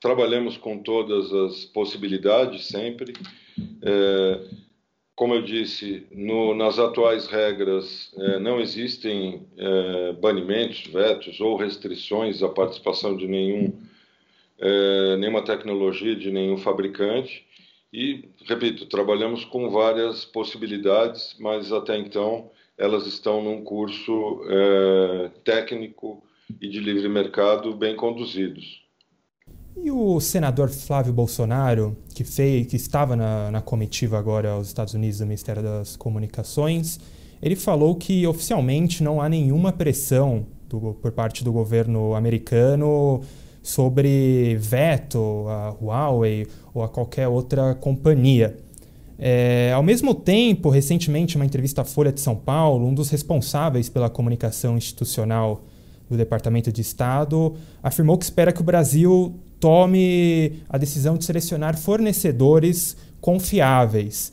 Trabalhamos 0.00 0.56
com 0.56 0.78
todas 0.78 1.32
as 1.32 1.64
possibilidades 1.64 2.66
sempre. 2.68 3.14
É, 3.82 4.40
como 5.16 5.34
eu 5.34 5.40
disse, 5.40 6.06
no, 6.12 6.54
nas 6.54 6.78
atuais 6.78 7.26
regras 7.26 8.14
é, 8.18 8.38
não 8.38 8.60
existem 8.60 9.46
é, 9.56 10.12
banimentos, 10.12 10.86
vetos 10.88 11.40
ou 11.40 11.56
restrições 11.56 12.42
à 12.42 12.50
participação 12.50 13.16
de 13.16 13.26
nenhum, 13.26 13.80
é, 14.58 15.16
nenhuma 15.16 15.42
tecnologia 15.42 16.14
de 16.14 16.30
nenhum 16.30 16.58
fabricante. 16.58 17.46
E, 17.90 18.28
repito, 18.44 18.84
trabalhamos 18.84 19.42
com 19.46 19.70
várias 19.70 20.26
possibilidades, 20.26 21.34
mas 21.40 21.72
até 21.72 21.96
então 21.96 22.50
elas 22.76 23.06
estão 23.06 23.42
num 23.42 23.64
curso 23.64 24.42
técnico 25.44 26.22
e 26.60 26.68
de 26.68 26.78
livre 26.78 27.08
mercado 27.08 27.74
bem 27.74 27.96
conduzidos. 27.96 28.85
E 29.76 29.90
o 29.90 30.18
senador 30.20 30.70
Flávio 30.70 31.12
Bolsonaro, 31.12 31.96
que, 32.14 32.24
fez, 32.24 32.66
que 32.66 32.76
estava 32.76 33.14
na, 33.14 33.50
na 33.50 33.60
comitiva 33.60 34.18
agora 34.18 34.52
aos 34.52 34.68
Estados 34.68 34.94
Unidos 34.94 35.18
do 35.18 35.26
Ministério 35.26 35.62
das 35.62 35.96
Comunicações, 35.96 36.98
ele 37.42 37.54
falou 37.54 37.94
que 37.94 38.26
oficialmente 38.26 39.02
não 39.02 39.20
há 39.20 39.28
nenhuma 39.28 39.72
pressão 39.72 40.46
do, 40.68 40.94
por 40.94 41.12
parte 41.12 41.44
do 41.44 41.52
governo 41.52 42.14
americano 42.14 43.20
sobre 43.62 44.56
veto 44.58 45.46
a 45.48 45.76
Huawei 45.80 46.46
ou 46.72 46.82
a 46.82 46.88
qualquer 46.88 47.28
outra 47.28 47.74
companhia. 47.74 48.58
É, 49.18 49.72
ao 49.74 49.82
mesmo 49.82 50.14
tempo, 50.14 50.68
recentemente, 50.68 51.36
uma 51.36 51.44
entrevista 51.44 51.82
à 51.82 51.84
Folha 51.84 52.12
de 52.12 52.20
São 52.20 52.36
Paulo, 52.36 52.86
um 52.86 52.94
dos 52.94 53.10
responsáveis 53.10 53.88
pela 53.88 54.10
comunicação 54.10 54.76
institucional 54.76 55.64
do 56.08 56.16
Departamento 56.16 56.70
de 56.70 56.80
Estado 56.80 57.54
afirmou 57.82 58.16
que 58.16 58.24
espera 58.24 58.52
que 58.52 58.60
o 58.60 58.64
Brasil 58.64 59.34
tome 59.60 60.62
a 60.68 60.78
decisão 60.78 61.16
de 61.16 61.24
selecionar 61.24 61.76
fornecedores 61.76 62.96
confiáveis. 63.20 64.32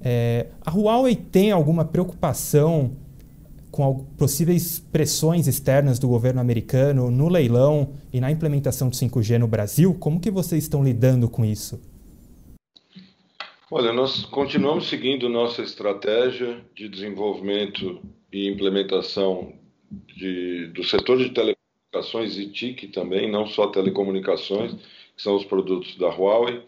É, 0.00 0.48
a 0.64 0.70
Huawei 0.70 1.16
tem 1.16 1.50
alguma 1.50 1.84
preocupação 1.84 2.92
com 3.70 4.04
possíveis 4.16 4.78
pressões 4.78 5.48
externas 5.48 5.98
do 5.98 6.06
governo 6.06 6.40
americano 6.40 7.10
no 7.10 7.28
leilão 7.28 7.94
e 8.12 8.20
na 8.20 8.30
implementação 8.30 8.88
do 8.88 8.94
5G 8.94 9.38
no 9.38 9.48
Brasil? 9.48 9.94
Como 9.94 10.20
que 10.20 10.30
vocês 10.30 10.62
estão 10.62 10.84
lidando 10.84 11.28
com 11.28 11.44
isso? 11.44 11.80
Olha, 13.68 13.92
nós 13.92 14.24
continuamos 14.26 14.88
seguindo 14.88 15.28
nossa 15.28 15.60
estratégia 15.60 16.60
de 16.76 16.88
desenvolvimento 16.88 18.00
e 18.32 18.48
implementação 18.48 19.52
de, 20.16 20.68
do 20.68 20.84
setor 20.84 21.18
de 21.18 21.30
telecomunicações 21.94 22.38
e 22.38 22.50
TIC 22.50 22.88
também, 22.88 23.30
não 23.30 23.46
só 23.46 23.68
telecomunicações, 23.68 24.74
que 24.74 25.22
são 25.22 25.36
os 25.36 25.44
produtos 25.44 25.96
da 25.96 26.08
Huawei. 26.08 26.62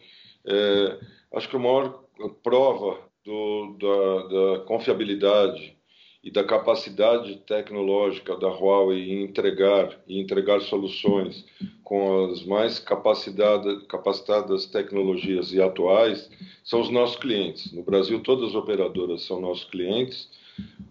É, 0.44 0.98
acho 1.34 1.48
que 1.48 1.56
a 1.56 1.58
maior 1.58 2.04
prova 2.42 2.98
do, 3.24 3.76
da, 3.78 4.22
da 4.28 4.64
confiabilidade 4.64 5.74
e 6.22 6.30
da 6.30 6.42
capacidade 6.42 7.36
tecnológica 7.46 8.36
da 8.36 8.48
Huawei 8.48 9.12
em 9.12 9.22
entregar 9.22 9.96
e 10.08 10.20
entregar 10.20 10.60
soluções 10.60 11.44
com 11.84 12.24
as 12.24 12.44
mais 12.44 12.80
capacitadas, 12.80 14.66
tecnologias 14.66 15.52
e 15.52 15.60
atuais 15.62 16.28
são 16.64 16.80
os 16.80 16.90
nossos 16.90 17.16
clientes. 17.16 17.72
No 17.72 17.84
Brasil, 17.84 18.20
todas 18.20 18.50
as 18.50 18.54
operadoras 18.56 19.22
são 19.22 19.40
nossos 19.40 19.64
clientes, 19.66 20.28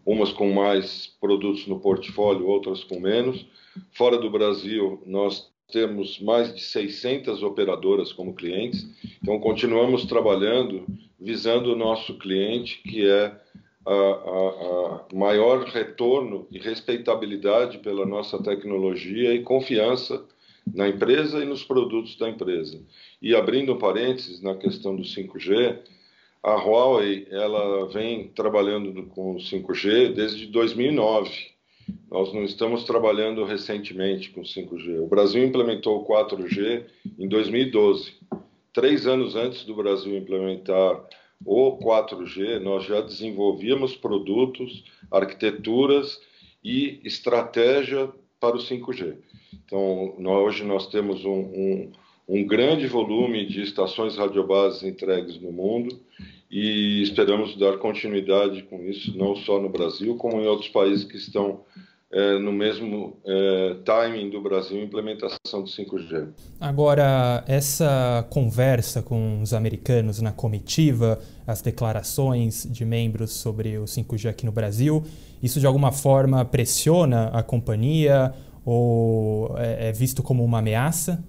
umas 0.06 0.32
com 0.32 0.54
mais 0.54 1.08
produtos 1.20 1.68
no 1.68 1.80
portfólio, 1.82 2.48
outras 2.48 2.84
com 2.84 3.00
menos. 3.00 3.46
Fora 3.92 4.18
do 4.18 4.30
Brasil, 4.30 5.02
nós 5.06 5.52
temos 5.72 6.20
mais 6.20 6.54
de 6.54 6.62
600 6.62 7.44
operadoras 7.44 8.14
como 8.14 8.36
clientes, 8.36 8.88
então 9.22 9.40
continuamos 9.40 10.06
trabalhando 10.06 10.86
visando 11.20 11.74
o 11.74 11.76
nosso 11.76 12.18
cliente, 12.18 12.82
que 12.84 13.10
é 13.10 13.36
a, 13.86 13.94
a, 13.94 15.06
a, 15.12 15.16
maior 15.16 15.66
retorno 15.66 16.48
e 16.52 16.60
respeitabilidade 16.60 17.80
pela 17.80 18.06
nossa 18.06 18.42
tecnologia 18.42 19.34
e 19.34 19.44
confiança 19.44 20.24
na 20.74 20.88
empresa 20.88 21.44
e 21.44 21.46
nos 21.46 21.64
produtos 21.64 22.16
da 22.18 22.30
empresa. 22.30 22.80
E 23.22 23.36
abrindo 23.36 23.76
parênteses 23.76 24.42
na 24.42 24.56
questão 24.56 24.96
do 24.96 25.04
5G, 25.04 25.80
a 26.44 26.56
Huawei 26.56 27.28
ela 27.32 27.88
vem 27.88 28.28
trabalhando 28.30 29.04
com 29.08 29.36
o 29.36 29.38
5G 29.38 30.14
desde 30.14 30.48
2009. 30.48 31.55
Nós 32.10 32.34
não 32.34 32.44
estamos 32.44 32.84
trabalhando 32.84 33.44
recentemente 33.44 34.30
com 34.30 34.42
5G. 34.42 35.02
O 35.02 35.08
Brasil 35.08 35.44
implementou 35.44 36.02
o 36.02 36.06
4G 36.06 36.86
em 37.20 37.28
2012. 37.28 38.14
Três 38.72 39.06
anos 39.06 39.36
antes 39.36 39.64
do 39.64 39.76
Brasil 39.76 40.16
implementar 40.18 41.06
o 41.46 41.78
4G, 41.78 42.60
nós 42.60 42.86
já 42.86 43.02
desenvolvíamos 43.02 43.96
produtos, 43.96 44.84
arquiteturas 45.12 46.20
e 46.64 47.00
estratégia 47.04 48.10
para 48.40 48.56
o 48.56 48.60
5G. 48.60 49.18
Então, 49.66 50.16
nós, 50.18 50.44
hoje 50.44 50.64
nós 50.64 50.88
temos 50.88 51.26
um, 51.26 51.32
um, 51.32 51.92
um 52.28 52.46
grande 52.46 52.88
volume 52.88 53.46
de 53.46 53.62
estações 53.62 54.18
radiobases 54.18 54.84
entregues 54.84 55.40
no 55.40 55.52
mundo 55.52 56.00
e 56.50 57.02
esperamos 57.02 57.58
dar 57.58 57.78
continuidade 57.78 58.64
com 58.64 58.82
isso, 58.84 59.18
não 59.18 59.36
só 59.36 59.60
no 59.60 59.70
Brasil, 59.70 60.16
como 60.16 60.40
em 60.40 60.48
outros 60.48 60.70
países 60.70 61.04
que 61.04 61.18
estão 61.18 61.62
é, 62.12 62.38
no 62.40 62.52
mesmo 62.52 63.18
é, 63.26 63.76
timing 63.84 64.30
do 64.30 64.40
Brasil 64.42 64.82
implementação 64.82 65.62
do 65.62 65.70
5G. 65.70 66.30
Agora, 66.62 67.44
essa 67.48 68.26
conversa 68.30 69.02
com 69.02 69.42
os 69.42 69.54
americanos 69.54 70.22
na 70.22 70.32
comitiva, 70.32 71.20
as 71.46 71.62
declarações 71.62 72.66
de 72.72 72.86
membros 72.86 73.32
sobre 73.32 73.78
o 73.78 73.84
5G 73.84 74.30
aqui 74.30 74.46
no 74.46 74.52
Brasil, 74.52 75.04
isso 75.44 75.60
de 75.60 75.66
alguma 75.66 75.92
forma 75.92 76.46
pressiona 76.46 77.28
a 77.34 77.44
companhia 77.44 78.34
ou 78.64 79.58
é, 79.58 79.90
é 79.90 79.92
visto 79.92 80.24
como 80.24 80.44
uma 80.44 80.60
ameaça? 80.60 81.24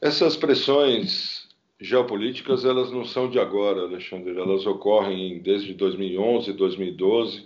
Essas 0.00 0.36
pressões 0.36 1.43
geopolíticas 1.84 2.64
elas 2.64 2.90
não 2.90 3.04
são 3.04 3.28
de 3.28 3.38
agora, 3.38 3.82
Alexandre. 3.82 4.36
Elas 4.36 4.66
ocorrem 4.66 5.38
desde 5.40 5.74
2011, 5.74 6.52
2012. 6.54 7.44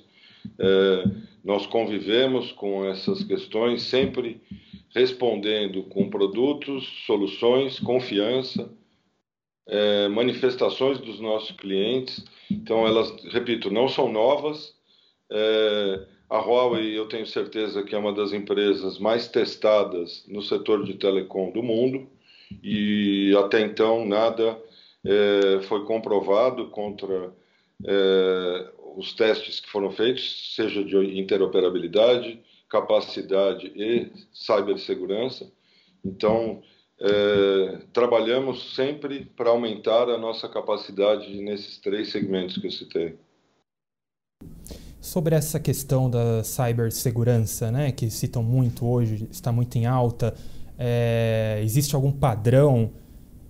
É, 0.59 1.05
nós 1.45 1.67
convivemos 1.67 2.53
com 2.53 2.85
essas 2.85 3.25
questões 3.25 3.83
sempre 3.83 4.41
respondendo 4.95 5.83
com 5.85 6.09
produtos, 6.09 6.87
soluções, 7.05 7.79
confiança, 7.81 8.71
é, 9.67 10.09
manifestações 10.09 10.99
dos 10.99 11.21
nossos 11.21 11.51
clientes. 11.57 12.25
Então, 12.51 12.87
elas, 12.87 13.11
repito, 13.33 13.71
não 13.71 13.89
são 13.89 14.11
novas. 14.11 14.75
É, 15.31 16.07
a 16.31 16.39
Huawei, 16.39 16.97
eu 16.97 17.07
tenho 17.07 17.27
certeza 17.27 17.83
que 17.83 17.95
é 17.95 17.99
uma 17.99 18.13
das 18.13 18.33
empresas 18.33 18.99
mais 18.99 19.29
testadas 19.29 20.25
no 20.29 20.43
setor 20.43 20.85
de 20.85 20.95
telecom 20.95 21.51
do 21.51 21.63
mundo 21.63 22.09
e 22.63 23.35
até 23.39 23.61
então 23.61 24.07
nada 24.07 24.59
é, 25.05 25.61
foi 25.63 25.85
comprovado 25.85 26.69
contra 26.71 27.33
é, 27.85 28.73
os 28.97 29.13
testes 29.15 29.61
que 29.61 29.71
foram 29.71 29.91
feitos, 29.91 30.55
seja 30.55 30.85
de 30.85 30.97
interoperabilidade, 31.19 32.41
capacidade 32.69 33.73
e 33.75 34.11
cibersegurança. 34.33 35.51
Então, 36.05 36.63
é, 37.01 37.79
trabalhamos 37.93 38.75
sempre 38.75 39.25
para 39.37 39.51
aumentar 39.51 40.09
a 40.09 40.19
nossa 40.19 40.49
capacidade 40.49 41.41
nesses 41.41 41.79
três 41.79 42.11
segmentos 42.11 42.59
que 42.59 42.67
eu 42.67 42.73
citei. 42.73 43.17
Sobre 45.01 45.35
essa 45.35 45.61
questão 45.61 46.11
da 46.11 46.43
cibersegurança, 46.43 47.71
né, 47.71 47.93
que 47.93 48.11
citam 48.11 48.43
muito 48.43 48.85
hoje, 48.87 49.29
está 49.31 49.53
muito 49.53 49.77
em 49.79 49.87
alta, 49.87 50.35
é, 50.79 51.61
existe 51.63 51.95
algum 51.95 52.13
padrão 52.13 52.91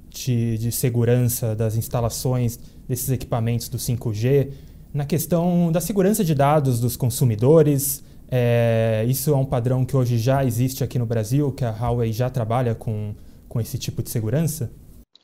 de, 0.09 0.57
de 0.59 0.73
segurança 0.73 1.55
das 1.55 1.77
instalações 1.77 2.59
desses 2.89 3.11
equipamentos 3.11 3.69
do 3.69 3.79
5G? 3.79 4.51
Na 4.95 5.05
questão 5.05 5.71
da 5.71 5.81
segurança 5.81 6.25
de 6.25 6.35
dados 6.35 6.81
dos 6.81 6.97
consumidores, 6.97 8.03
é, 8.31 9.05
isso 9.09 9.31
é 9.31 9.37
um 9.37 9.45
padrão 9.45 9.85
que 9.85 9.97
hoje 9.97 10.19
já 10.19 10.45
existe 10.45 10.83
aqui 10.83 10.99
no 10.99 11.07
Brasil, 11.07 11.53
que 11.53 11.65
a 11.65 11.71
Huawei 11.71 12.13
já 12.13 12.31
trabalha 12.31 12.75
com, 12.75 13.15
com 13.49 13.61
esse 13.61 13.79
tipo 13.79 14.03
de 14.03 14.11
segurança? 14.11 14.73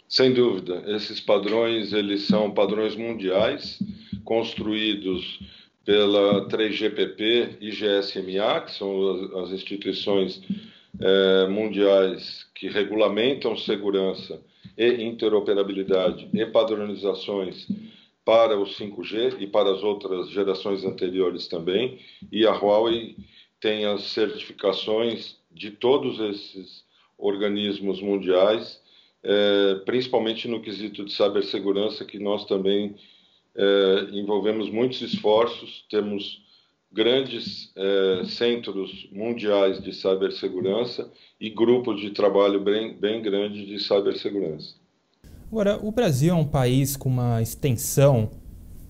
Sem 0.09 0.33
dúvida, 0.33 0.83
esses 0.87 1.21
padrões 1.21 1.93
eles 1.93 2.27
são 2.27 2.51
padrões 2.51 2.95
mundiais 2.95 3.79
construídos 4.25 5.41
pela 5.85 6.49
3GPP 6.49 7.57
e 7.61 7.71
GSMA, 7.71 8.61
que 8.63 8.73
são 8.73 9.41
as, 9.43 9.51
instituições 9.51 10.41
é, 11.01 11.49
mundiais 11.49 12.47
que 12.55 12.69
regulamentam 12.69 13.57
segurança 13.57 14.41
e 14.77 15.03
interoperabilidade 15.03 16.29
e 16.33 16.47
padronizações 16.47 17.67
para 18.25 18.59
o 18.59 18.65
5G 18.65 19.37
e 19.41 19.47
para 19.47 19.71
as 19.71 19.83
outras 19.83 20.31
gerações 20.31 20.85
anteriores 20.85 21.47
também. 21.47 21.99
E 22.33 22.47
a 22.47 22.53
Huawei 22.53 23.17
tem 23.61 23.85
as 23.85 24.03
certificações 24.05 25.37
de 25.51 25.71
todos 25.71 26.19
esses 26.21 26.85
organismos 27.17 28.01
mundiais, 28.01 28.81
é, 29.23 29.77
principalmente 29.87 30.49
no 30.49 30.61
quesito 30.61 31.05
de 31.05 31.13
cibersegurança, 31.13 32.05
que 32.05 32.19
nós 32.19 32.45
também 32.45 32.97
é, 33.55 34.09
envolvemos 34.13 34.69
muitos 34.69 35.01
esforços, 35.01 35.85
temos 35.89 36.44
grandes 36.95 37.73
é, 37.77 38.23
centros 38.27 39.09
mundiais 39.13 39.83
de 39.83 39.93
cibersegurança 39.93 41.11
e 41.41 41.51
grupos 41.51 42.01
de 42.01 42.11
trabalho 42.11 42.63
bem, 42.63 42.97
bem 42.97 43.21
de 43.21 43.79
cibersegurança. 43.81 44.75
Agora, 45.51 45.79
o 45.83 45.91
Brasil 45.91 46.33
é 46.33 46.37
um 46.37 46.45
país 46.45 46.97
com 46.97 47.09
uma 47.09 47.43
extensão, 47.43 48.31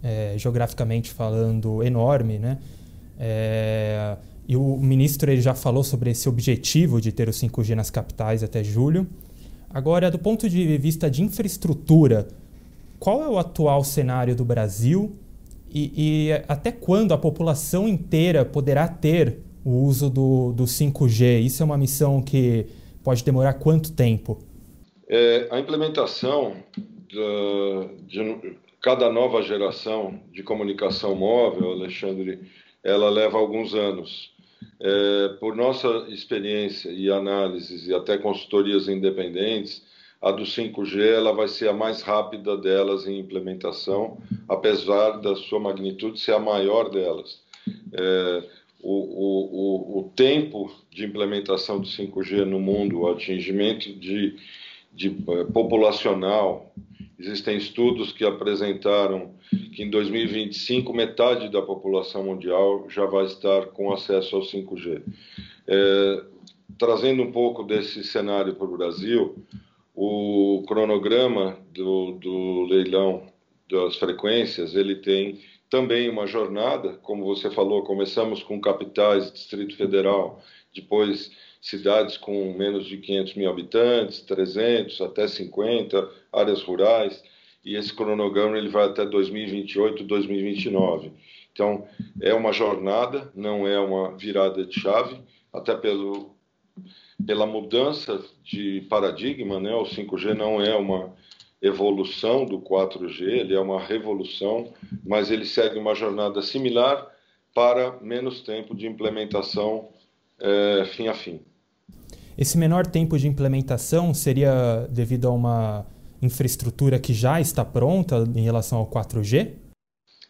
é, 0.03 0.35
geograficamente 0.37 1.11
falando, 1.11 1.83
enorme, 1.83 2.39
né? 2.39 2.59
É, 3.19 4.17
e 4.47 4.57
o 4.57 4.77
ministro 4.77 5.31
ele 5.31 5.41
já 5.41 5.55
falou 5.55 5.83
sobre 5.83 6.11
esse 6.11 6.29
objetivo 6.29 7.01
de 7.01 7.11
ter 7.11 7.29
o 7.29 7.33
5G 7.33 7.75
nas 7.75 7.91
capitais 7.91 8.43
até 8.43 8.63
julho. 8.63 9.07
Agora, 9.71 10.11
do 10.11 10.19
ponto 10.19 10.49
de 10.49 10.77
vista 10.79 11.11
de 11.11 11.23
infraestrutura, 11.23 12.29
qual 13.01 13.23
é 13.23 13.29
o 13.29 13.39
atual 13.39 13.83
cenário 13.83 14.37
do 14.37 14.45
Brasil 14.45 15.13
e, 15.75 15.93
e 16.29 16.33
até 16.47 16.71
quando 16.71 17.13
a 17.13 17.19
população 17.19 17.89
inteira 17.89 18.45
poderá 18.45 18.87
ter 18.87 19.39
o 19.65 19.85
uso 19.85 20.09
do, 20.09 20.53
do 20.53 20.65
5G? 20.65 21.43
Isso 21.43 21.63
é 21.63 21.67
uma 21.67 21.77
missão 21.77 22.23
que 22.23 22.67
pode 23.03 23.25
demorar 23.25 23.55
quanto 23.55 23.93
tempo? 23.93 24.39
É, 25.09 25.49
a 25.51 25.59
implementação 25.59 26.55
de 27.09 28.57
cada 28.81 29.11
nova 29.11 29.43
geração 29.43 30.21
de 30.33 30.43
comunicação 30.43 31.15
móvel, 31.15 31.73
Alexandre, 31.73 32.41
ela 32.83 33.11
leva 33.11 33.39
alguns 33.39 33.75
anos. 33.75 34.33
É, 34.81 35.29
por 35.41 35.57
nossa 35.57 35.89
experiência 36.09 36.91
e 36.91 37.11
análises 37.11 37.87
e 37.87 37.95
até 37.95 38.19
consultorias 38.19 38.89
independentes, 38.89 39.83
a 40.25 40.33
do 40.33 40.45
5G 40.45 41.01
ela 41.01 41.33
vai 41.33 41.49
ser 41.49 41.69
a 41.69 41.73
mais 41.73 42.01
rápida 42.01 42.57
delas 42.57 43.07
em 43.07 43.19
implementação, 43.19 44.19
apesar 44.49 45.21
da 45.21 45.37
sua 45.37 45.61
magnitude 45.61 46.19
ser 46.19 46.33
a 46.33 46.39
maior 46.39 46.89
delas. 46.89 47.43
É, 47.93 48.43
o, 48.83 48.93
o, 48.93 49.99
o, 50.01 50.13
tempo 50.17 50.71
de 50.91 51.05
implementação 51.05 51.81
do 51.81 51.87
5G 51.87 52.45
no 52.45 52.59
mundo, 52.59 53.01
o 53.01 53.11
atingimento 53.11 53.93
de, 53.93 54.37
de 54.93 55.09
uh, 55.09 55.51
populacional 55.53 56.73
Existem 57.19 57.57
estudos 57.57 58.13
que 58.13 58.25
apresentaram 58.25 59.35
que 59.73 59.83
em 59.83 59.91
2025 59.91 60.93
metade 60.93 61.49
da 61.49 61.63
população 61.63 62.25
mundial 62.25 62.87
já 62.91 63.07
vai 63.07 63.25
estar 63.25 63.67
com 63.67 63.93
acesso 63.93 64.35
ao 64.37 64.43
5G. 64.43 65.01
É, 65.67 66.25
trazendo 66.77 67.23
um 67.23 67.31
pouco 67.31 67.63
desse 67.63 68.03
cenário 68.03 68.57
para 68.57 68.67
o 68.67 68.77
Brasil, 68.77 69.37
o 69.95 70.65
cronograma 70.67 71.57
do, 71.73 72.13
do 72.13 72.63
leilão 72.65 73.33
das 73.71 73.97
frequências 73.97 74.75
ele 74.75 74.97
tem 74.97 75.41
também 75.71 76.09
uma 76.11 76.27
jornada, 76.27 76.95
como 77.03 77.25
você 77.25 77.51
falou, 77.51 77.83
começamos 77.83 78.43
com 78.43 78.61
capitais, 78.61 79.33
Distrito 79.33 79.77
Federal, 79.77 80.43
depois 80.75 81.31
cidades 81.61 82.17
com 82.17 82.53
menos 82.53 82.87
de 82.87 82.99
500 82.99 83.35
mil 83.35 83.51
habitantes, 83.51 84.21
300 84.21 85.01
até 85.01 85.27
50, 85.27 86.11
áreas 86.33 86.63
rurais, 86.63 87.23
e 87.65 87.75
esse 87.77 87.95
cronograma 87.95 88.59
ele 88.59 88.69
vai 88.69 88.85
até 88.85 89.07
2028, 89.07 90.05
2029. 90.05 91.13
Então, 91.53 91.89
é 92.21 92.35
uma 92.35 92.53
jornada, 92.53 93.33
não 93.35 93.67
é 93.67 93.79
uma 93.79 94.17
virada 94.17 94.67
de 94.67 94.79
chave, 94.79 95.19
até 95.53 95.75
pelo, 95.75 96.37
pela 97.27 97.47
mudança 97.47 98.21
de 98.43 98.83
paradigma, 98.89 99.61
né? 99.61 99.75
O 99.75 99.85
5G 99.85 100.35
não 100.35 100.61
é 100.61 100.75
uma 100.75 101.13
evolução 101.61 102.45
do 102.45 102.61
4G, 102.61 103.23
ele 103.23 103.55
é 103.55 103.61
uma 103.61 103.81
revolução, 103.81 104.73
mas 105.05 105.31
ele 105.31 105.47
segue 105.47 105.79
uma 105.79 105.95
jornada 105.95 106.43
similar 106.43 107.07
para 107.55 107.99
menos 108.01 108.43
tempo 108.43 108.75
de 108.75 108.87
implementação 108.87 109.89
é, 110.39 110.85
fim 110.95 111.09
a 111.09 111.15
fim. 111.15 111.41
Esse 112.37 112.59
menor 112.59 112.87
tempo 112.87 113.17
de 113.17 113.29
implementação 113.29 114.13
seria 114.13 114.87
devido 114.91 115.29
a 115.29 115.31
uma 115.31 115.87
infraestrutura 116.21 116.99
que 116.99 117.15
já 117.15 117.41
está 117.41 117.65
pronta 117.65 118.25
em 118.35 118.43
relação 118.43 118.79
ao 118.79 118.87
4G? 118.87 119.53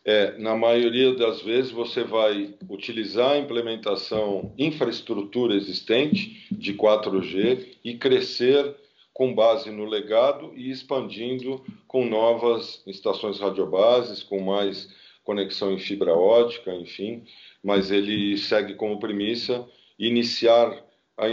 É, 0.04 0.36
na 0.38 0.54
maioria 0.54 1.14
das 1.14 1.40
vezes 1.40 1.70
você 1.70 2.04
vai 2.04 2.54
utilizar 2.68 3.32
a 3.32 3.38
implementação 3.38 4.52
infraestrutura 4.58 5.54
existente 5.54 6.46
de 6.52 6.74
4G 6.74 7.68
e 7.82 7.94
crescer 7.94 8.76
com 9.14 9.34
base 9.34 9.70
no 9.70 9.86
legado 9.86 10.52
e 10.56 10.70
expandindo 10.70 11.64
com 11.86 12.04
novas 12.04 12.82
estações 12.86 13.40
radiobases, 13.40 14.22
com 14.22 14.40
mais 14.40 14.88
conexão 15.22 15.72
em 15.72 15.78
fibra 15.78 16.12
ótica, 16.14 16.74
enfim, 16.74 17.22
mas 17.62 17.90
ele 17.90 18.36
segue 18.36 18.74
como 18.74 18.98
premissa 18.98 19.64
iniciar 19.98 20.84
a 21.16 21.26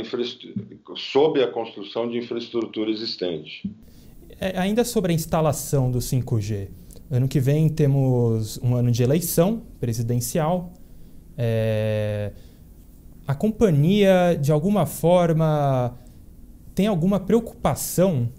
sob 0.96 1.44
a 1.44 1.48
construção 1.48 2.08
de 2.08 2.18
infraestrutura 2.18 2.90
existente. 2.90 3.70
É, 4.40 4.58
ainda 4.58 4.86
sobre 4.86 5.12
a 5.12 5.16
instalação 5.16 5.92
do 5.92 6.00
5G, 6.00 6.70
ano 7.12 7.28
que 7.28 7.40
vem 7.40 7.68
temos 7.68 8.58
um 8.64 8.76
ano 8.76 8.90
de 8.90 9.04
eleição 9.04 9.64
presidencial. 9.80 10.72
É, 11.38 12.32
a 13.28 13.36
companhia, 13.36 14.38
de 14.40 14.52
alguma 14.52 14.86
forma, 14.86 15.98
tem 16.74 16.88
alguma 16.88 17.20
preocupação 17.20 18.30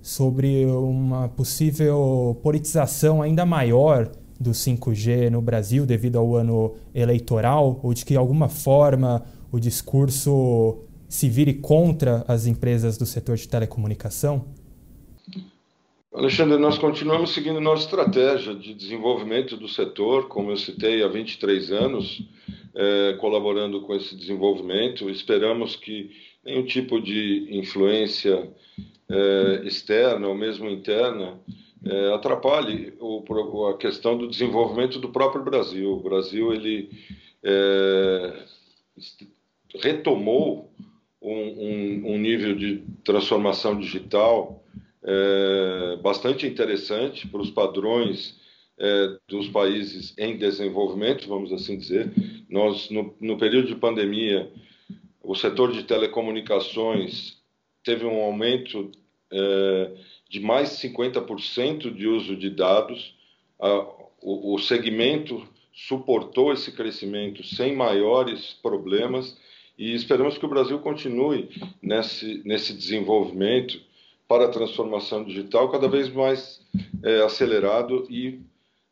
sobre 0.00 0.64
uma 0.64 1.28
possível 1.28 2.38
politização 2.42 3.20
ainda 3.20 3.44
maior 3.44 4.10
do 4.38 4.52
5G 4.52 5.28
no 5.28 5.42
Brasil 5.42 5.84
devido 5.84 6.16
ao 6.16 6.34
ano 6.34 6.74
eleitoral, 6.94 7.78
ou 7.82 7.92
de 7.92 8.04
que, 8.04 8.14
de 8.14 8.18
alguma 8.18 8.48
forma, 8.48 9.22
o 9.52 9.58
discurso 9.58 10.78
se 11.08 11.28
vire 11.28 11.54
contra 11.54 12.24
as 12.26 12.46
empresas 12.46 12.96
do 12.96 13.04
setor 13.04 13.36
de 13.36 13.48
telecomunicação? 13.48 14.44
Alexandre, 16.12 16.58
nós 16.58 16.76
continuamos 16.76 17.30
seguindo 17.30 17.60
nossa 17.60 17.84
estratégia 17.84 18.52
de 18.52 18.74
desenvolvimento 18.74 19.56
do 19.56 19.68
setor, 19.68 20.26
como 20.26 20.50
eu 20.50 20.56
citei, 20.56 21.04
há 21.04 21.06
23 21.06 21.70
anos, 21.70 22.20
é, 22.74 23.12
colaborando 23.20 23.80
com 23.82 23.94
esse 23.94 24.16
desenvolvimento. 24.16 25.08
Esperamos 25.08 25.76
que 25.76 26.10
nenhum 26.44 26.64
tipo 26.66 27.00
de 27.00 27.46
influência 27.52 28.50
é, 29.08 29.62
externa 29.64 30.26
ou 30.26 30.34
mesmo 30.34 30.68
interna 30.68 31.38
é, 31.86 32.12
atrapalhe 32.12 32.92
o, 32.98 33.68
a 33.68 33.78
questão 33.78 34.18
do 34.18 34.26
desenvolvimento 34.26 34.98
do 34.98 35.10
próprio 35.10 35.44
Brasil. 35.44 35.92
O 35.92 36.02
Brasil 36.02 36.52
ele 36.52 36.90
retomou 39.80 40.72
um, 41.22 41.32
um, 41.32 42.14
um 42.14 42.18
nível 42.18 42.56
de 42.56 42.82
transformação 43.04 43.78
digital 43.78 44.60
é, 45.02 45.96
bastante 46.02 46.46
interessante 46.46 47.26
para 47.26 47.40
os 47.40 47.50
padrões 47.50 48.38
é, 48.78 49.16
dos 49.28 49.48
países 49.48 50.14
em 50.18 50.36
desenvolvimento, 50.36 51.28
vamos 51.28 51.52
assim 51.52 51.78
dizer. 51.78 52.12
Nós, 52.48 52.90
no, 52.90 53.14
no 53.20 53.38
período 53.38 53.68
de 53.68 53.76
pandemia, 53.76 54.50
o 55.22 55.34
setor 55.34 55.72
de 55.72 55.84
telecomunicações 55.84 57.36
teve 57.84 58.04
um 58.04 58.20
aumento 58.22 58.90
é, 59.32 59.92
de 60.28 60.40
mais 60.40 60.80
de 60.80 60.88
50% 60.88 61.94
de 61.94 62.06
uso 62.06 62.36
de 62.36 62.50
dados. 62.50 63.14
o, 64.22 64.54
o 64.54 64.58
segmento 64.58 65.46
suportou 65.72 66.52
esse 66.52 66.72
crescimento 66.72 67.42
sem 67.44 67.74
maiores 67.74 68.54
problemas 68.62 69.36
e 69.78 69.94
esperamos 69.94 70.36
que 70.36 70.44
o 70.44 70.48
Brasil 70.48 70.78
continue 70.80 71.48
nesse, 71.82 72.42
nesse 72.44 72.74
desenvolvimento 72.74 73.80
para 74.30 74.44
a 74.44 74.48
transformação 74.48 75.24
digital 75.24 75.68
cada 75.72 75.88
vez 75.88 76.08
mais 76.08 76.60
é, 77.02 77.20
acelerado 77.22 78.06
e 78.08 78.40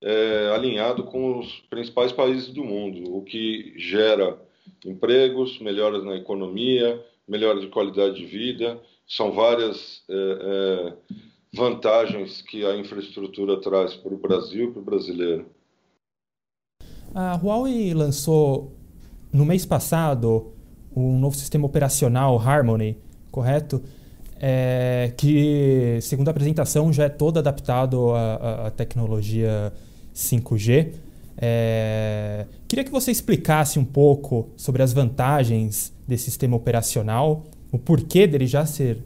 é, 0.03 0.51
alinhado 0.53 1.05
com 1.05 1.39
os 1.39 1.61
principais 1.71 2.11
países 2.11 2.49
do 2.49 2.65
mundo, 2.65 3.15
o 3.17 3.23
que 3.23 3.73
gera 3.77 4.37
empregos, 4.85 5.61
melhoras 5.61 6.03
na 6.03 6.17
economia, 6.17 7.01
melhora 7.29 7.61
de 7.61 7.69
qualidade 7.69 8.17
de 8.17 8.27
vida. 8.27 8.81
São 9.07 9.31
várias 9.31 10.03
é, 10.11 10.15
é 10.17 11.17
vantagens 11.55 12.43
que 12.43 12.67
a 12.67 12.77
infraestrutura 12.77 13.61
traz 13.61 13.95
para 13.95 14.13
o 14.13 14.19
Brasil 14.19 14.71
e 14.71 14.73
para 14.73 14.83
o 14.83 14.85
brasileiro. 14.85 15.47
A 17.15 17.37
Huawei 17.37 17.95
lançou 17.95 18.77
no 19.33 19.45
mês 19.45 19.65
passado 19.65 20.53
um 20.95 21.17
novo 21.17 21.37
sistema 21.37 21.65
operacional 21.65 22.37
Harmony, 22.41 22.99
correto? 23.31 23.81
É, 24.41 25.13
que, 25.17 25.99
segundo 26.01 26.29
a 26.29 26.31
apresentação, 26.31 26.93
já 26.93 27.05
é 27.05 27.09
todo 27.09 27.39
adaptado 27.39 28.13
à, 28.13 28.67
à 28.67 28.71
tecnologia 28.71 29.73
5G. 30.15 30.93
É, 31.37 32.47
queria 32.67 32.85
que 32.85 32.91
você 32.91 33.11
explicasse 33.11 33.79
um 33.79 33.85
pouco 33.85 34.49
sobre 34.57 34.83
as 34.83 34.93
vantagens 34.93 35.93
desse 36.07 36.25
sistema 36.25 36.57
operacional, 36.57 37.45
o 37.71 37.79
porquê 37.79 38.27
dele 38.27 38.47
já 38.47 38.67
ser 38.67 38.99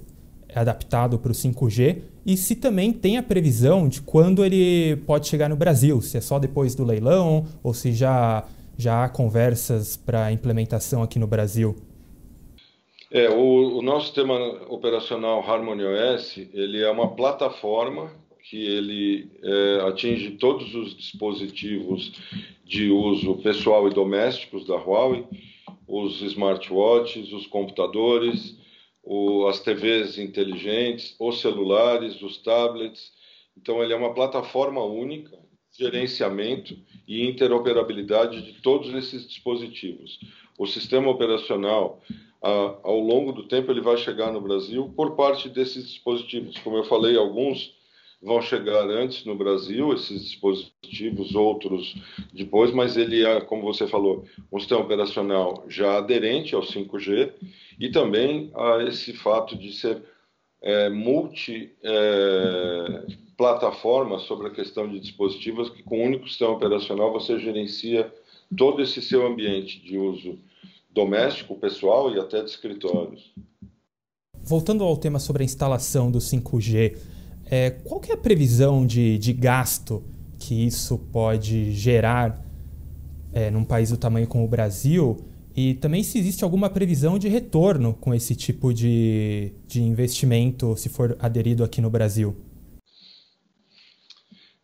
adaptado 0.55 1.19
para 1.19 1.33
o 1.33 1.35
5G 1.35 1.99
e 2.25 2.37
se 2.37 2.55
também 2.55 2.93
tem 2.93 3.17
a 3.17 3.23
previsão 3.23 3.89
de 3.89 4.01
quando 4.01 4.45
ele 4.45 4.97
pode 5.07 5.27
chegar 5.27 5.49
no 5.49 5.57
Brasil, 5.57 6.01
se 6.01 6.17
é 6.17 6.21
só 6.21 6.39
depois 6.39 6.75
do 6.75 6.85
leilão 6.85 7.47
ou 7.63 7.75
se 7.75 7.93
já 7.93 8.45
já 8.77 9.05
há 9.05 9.09
conversas 9.09 9.97
para 9.97 10.33
implementação 10.33 11.03
aqui 11.03 11.19
no 11.19 11.27
Brasil? 11.27 11.77
É, 13.15 13.29
o, 13.29 13.77
o, 13.77 13.83
nosso 13.83 14.07
sistema 14.07 14.35
operacional 14.71 15.41
Harmony 15.47 15.85
OS, 15.85 16.39
ele 16.55 16.83
é 16.83 16.91
uma 16.91 17.15
plataforma 17.15 18.11
que 18.49 18.57
ele 18.57 19.31
é, 19.43 19.81
atinge 19.87 20.31
todos 20.31 20.75
os 20.75 20.97
dispositivos 20.97 22.11
de 22.65 22.91
uso 22.91 23.37
pessoal 23.43 23.87
e 23.87 23.93
domésticos 23.93 24.67
da 24.67 24.77
Huawei, 24.77 25.27
os 25.87 26.23
smartwatches, 26.23 27.31
os 27.35 27.47
computadores, 27.47 28.57
o, 29.03 29.47
as 29.47 29.61
TVs 29.61 30.17
inteligentes, 30.17 31.15
os 31.21 31.43
celulares, 31.43 32.23
os 32.23 32.39
tablets. 32.39 33.13
Então, 33.55 33.83
ele 33.83 33.93
é 33.93 33.97
uma 33.97 34.15
plataforma 34.15 34.83
única 34.83 35.39
gerenciamento 35.79 36.75
e 37.07 37.29
interoperabilidade 37.29 38.41
de 38.41 38.55
todos 38.63 38.95
esses 38.95 39.29
dispositivos. 39.29 40.19
O 40.59 40.67
sistema 40.67 41.11
operacional, 41.11 42.01
ao 42.43 42.99
longo 42.99 43.33
do 43.33 43.45
tempo, 43.45 43.71
ele 43.71 43.81
vai 43.81 43.97
chegar 43.97 44.33
no 44.33 44.41
Brasil 44.41 44.93
por 44.97 45.15
parte 45.15 45.49
desses 45.49 45.87
dispositivos. 45.87 46.59
Como 46.59 46.77
eu 46.77 46.85
falei, 46.85 47.17
alguns 47.17 47.75
vão 48.23 48.41
chegar 48.41 48.89
antes 48.89 49.25
no 49.25 49.35
Brasil, 49.35 49.93
esses 49.93 50.23
dispositivos, 50.23 51.35
outros 51.35 51.95
depois, 52.33 52.73
mas 52.73 52.97
ele 52.97 53.25
é, 53.25 53.41
como 53.41 53.63
você 53.63 53.87
falou, 53.87 54.25
um 54.51 54.59
sistema 54.61 54.81
operacional 54.81 55.65
já 55.69 55.99
aderente 55.99 56.55
ao 56.55 56.63
5G 56.63 57.33
e 57.81 57.91
também 57.91 58.51
a 58.55 58.85
esse 58.85 59.13
fato 59.13 59.57
de 59.57 59.73
ser 59.73 60.03
é, 60.63 60.89
multi 60.89 61.73
é, 61.83 63.07
sobre 64.21 64.47
a 64.47 64.51
questão 64.51 64.89
de 64.89 65.01
dispositivos 65.01 65.69
que 65.69 65.83
com 65.83 65.99
um 66.01 66.07
único 66.07 66.29
sistema 66.29 66.53
operacional 66.53 67.13
você 67.13 67.41
gerencia 67.41 68.13
todo 68.57 68.81
esse 68.81 69.03
seu 69.03 69.27
ambiente 69.27 69.81
de 69.81 69.99
uso 69.99 70.39
doméstico, 70.93 71.55
pessoal 71.57 72.15
e 72.15 72.19
até 72.19 72.43
de 72.43 72.51
escritórios. 72.51 73.33
Voltando 74.45 74.85
ao 74.85 74.97
tema 74.97 75.19
sobre 75.19 75.43
a 75.43 75.45
instalação 75.45 76.11
do 76.11 76.19
5G, 76.19 76.97
É, 77.45 77.71
qual 77.71 78.01
que 78.01 78.11
é 78.11 78.15
a 78.15 78.17
previsão 78.17 78.87
de, 78.87 79.19
de 79.19 79.33
gasto 79.35 80.03
que 80.39 80.67
isso 80.67 80.97
pode 81.13 81.73
gerar 81.73 82.43
é, 83.31 83.51
num 83.51 83.63
país 83.63 83.91
do 83.91 83.99
tamanho 83.99 84.27
como 84.27 84.45
o 84.45 84.49
Brasil? 84.49 85.19
E 85.55 85.75
também 85.75 86.03
se 86.03 86.19
existe 86.19 86.45
alguma 86.45 86.71
previsão 86.71 87.19
de 87.19 87.29
retorno 87.29 87.93
com 88.01 88.15
esse 88.15 88.35
tipo 88.35 88.73
de, 88.73 89.53
de 89.67 89.83
investimento, 89.83 90.75
se 90.79 90.89
for 90.89 91.15
aderido 91.21 91.63
aqui 91.63 91.83
no 91.83 91.91
Brasil? 91.91 92.35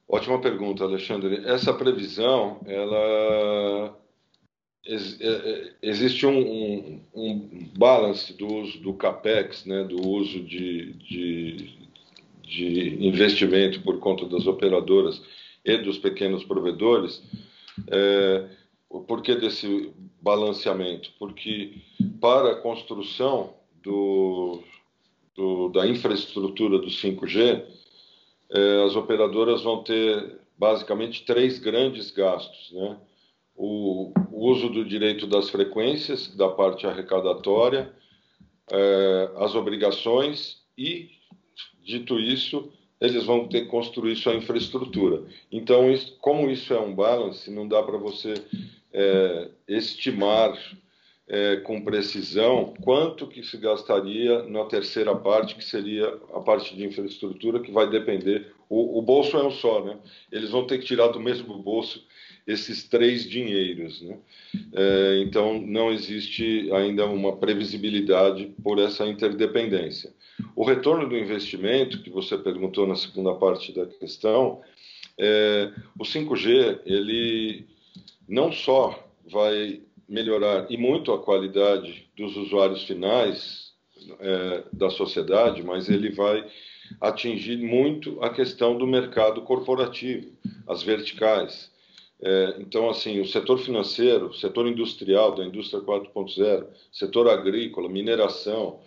Ótima 0.09 0.41
pergunta, 0.41 0.85
Alexandre. 0.85 1.45
Essa 1.45 1.75
previsão, 1.75 2.61
ela 2.65 3.95
existe 5.83 6.27
um, 6.27 6.39
um, 6.39 7.01
um, 7.15 7.69
balance 7.77 8.33
do 8.33 8.47
uso 8.47 8.79
do 8.79 8.95
capex, 8.95 9.67
né, 9.67 9.85
do 9.85 10.09
uso 10.09 10.41
de, 10.41 10.95
de, 10.95 11.79
de 12.43 13.07
investimento 13.07 13.83
por 13.83 13.99
conta 13.99 14.25
das 14.27 14.47
operadoras 14.47 15.21
e 15.63 15.77
dos 15.77 15.99
pequenos 15.99 16.43
provedores. 16.43 17.23
É, 17.89 18.49
o 18.89 19.01
porquê 19.01 19.35
desse 19.35 19.93
balanceamento? 20.23 21.11
Porque 21.19 21.75
para 22.19 22.53
a 22.53 22.57
construção 22.57 23.53
do, 23.83 24.63
do, 25.37 25.69
da 25.69 25.87
infraestrutura 25.87 26.79
do 26.79 26.87
5G, 26.87 27.63
é, 28.51 28.85
as 28.87 28.97
operadoras 28.97 29.63
vão 29.63 29.83
ter 29.83 30.39
basicamente 30.57 31.27
três 31.27 31.59
grandes 31.59 32.11
gastos, 32.11 32.73
né? 32.73 32.97
O, 33.59 34.13
uso 34.31 34.69
do 34.69 34.85
direito 34.85 35.27
das 35.27 35.51
frequências, 35.51 36.35
da 36.37 36.49
parte 36.49 36.87
arrecadatória, 36.87 37.93
é, 38.71 39.31
as 39.37 39.55
obrigações 39.55 40.63
e, 40.77 41.11
dito 41.83 42.21
isso, 42.21 42.73
eles 43.01 43.25
vão 43.25 43.49
ter 43.49 43.63
que 43.63 43.69
construir 43.69 44.15
sua 44.17 44.35
infraestrutura. 44.35 45.25
Então, 45.51 45.91
isso, 45.91 46.17
como 46.21 46.49
isso 46.51 46.73
é 46.73 46.81
um 46.81 46.95
balance, 46.95 47.51
não 47.51 47.67
dá 47.67 47.83
para 47.83 47.99
você 47.99 48.35
é, 48.93 49.49
estimar 49.67 50.57
é, 51.29 51.57
com 51.57 51.83
precisão 51.83 52.75
quanto 52.83 53.27
que 53.27 53.43
se 53.43 53.57
gastaria 53.59 54.43
na 54.45 54.65
terceira 54.65 55.15
parte, 55.15 55.55
que 55.55 55.65
seria 55.65 56.07
a 56.33 56.41
parte 56.41 56.75
de 56.75 56.85
infraestrutura, 56.85 57.61
que 57.61 57.71
vai 57.71 57.89
depender. 57.89 58.53
O, 58.69 58.99
o, 58.99 59.03
bolso 59.03 59.37
é 59.37 59.45
um 59.45 59.51
só, 59.51 59.85
né? 59.85 59.99
Eles 60.33 60.51
vão 60.51 60.67
ter 60.67 60.79
que 60.79 60.87
tirar 60.87 61.09
do 61.09 61.21
mesmo 61.21 61.59
bolso 61.59 62.05
esses 62.49 62.83
três 62.85 63.29
dinheiros, 63.29 64.01
né? 64.01 64.19
É, 64.73 65.23
então, 65.23 65.61
não 65.61 65.93
existe 65.93 66.73
ainda 66.73 67.05
uma 67.05 67.37
previsibilidade 67.37 68.55
por 68.63 68.79
essa 68.79 69.07
interdependência. 69.07 70.11
O 70.57 70.65
retorno 70.65 71.07
do 71.07 71.17
investimento, 71.17 72.03
que 72.03 72.09
você 72.09 72.39
perguntou 72.39 72.87
na 72.87 72.97
segunda 72.97 73.35
parte 73.35 73.71
da 73.73 73.85
questão, 73.85 74.63
é, 75.19 75.71
o 75.99 76.05
5G, 76.05 76.81
ele 76.87 77.67
não 78.27 78.51
só 78.51 79.07
vai 79.31 79.83
melhorar 80.09 80.67
e 80.71 80.79
muito 80.79 81.13
a 81.13 81.23
qualidade 81.23 82.09
dos 82.17 82.35
usuários 82.35 82.83
finais 82.85 83.73
é, 84.21 84.65
da 84.73 84.89
sociedade, 84.89 85.63
mas 85.63 85.91
ele 85.91 86.11
vai 86.11 86.49
atingir 86.99 87.59
muito 87.59 88.23
a 88.23 88.31
questão 88.31 88.79
do 88.79 88.87
mercado 88.87 89.43
corporativo, 89.43 90.33
as 90.67 90.83
verticais. 90.83 91.71
É, 92.21 92.57
então, 92.59 92.91
assim, 92.91 93.21
o 93.21 93.27
setor 93.27 93.59
financeiro, 93.59 94.35
setor 94.35 94.67
industrial, 94.67 95.35
da 95.35 95.45
indústria 95.45 95.81
4.0, 95.81 96.67
setor 96.93 97.29
agrícola, 97.29 97.89
mineração, 97.89 98.81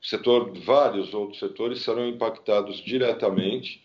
setor, 0.00 0.52
vários 0.60 1.12
outros 1.12 1.38
setores 1.38 1.82
serão 1.82 2.08
impactados 2.08 2.78
diretamente 2.78 3.82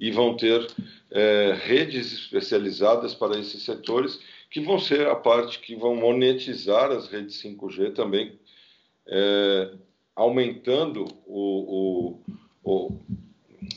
e 0.00 0.10
vão 0.10 0.36
ter 0.36 0.66
é, 1.10 1.58
redes 1.64 2.12
especializadas 2.12 3.14
para 3.14 3.38
esses 3.38 3.62
setores 3.62 4.20
que 4.50 4.60
vão 4.60 4.78
ser 4.78 5.08
a 5.08 5.16
parte 5.16 5.58
que 5.58 5.74
vão 5.74 5.96
monetizar 5.96 6.90
as 6.90 7.08
redes 7.08 7.42
5G 7.42 7.94
também, 7.94 8.38
é, 9.06 9.72
aumentando 10.14 11.06
o, 11.26 12.18
o, 12.62 12.82
o, 12.88 12.98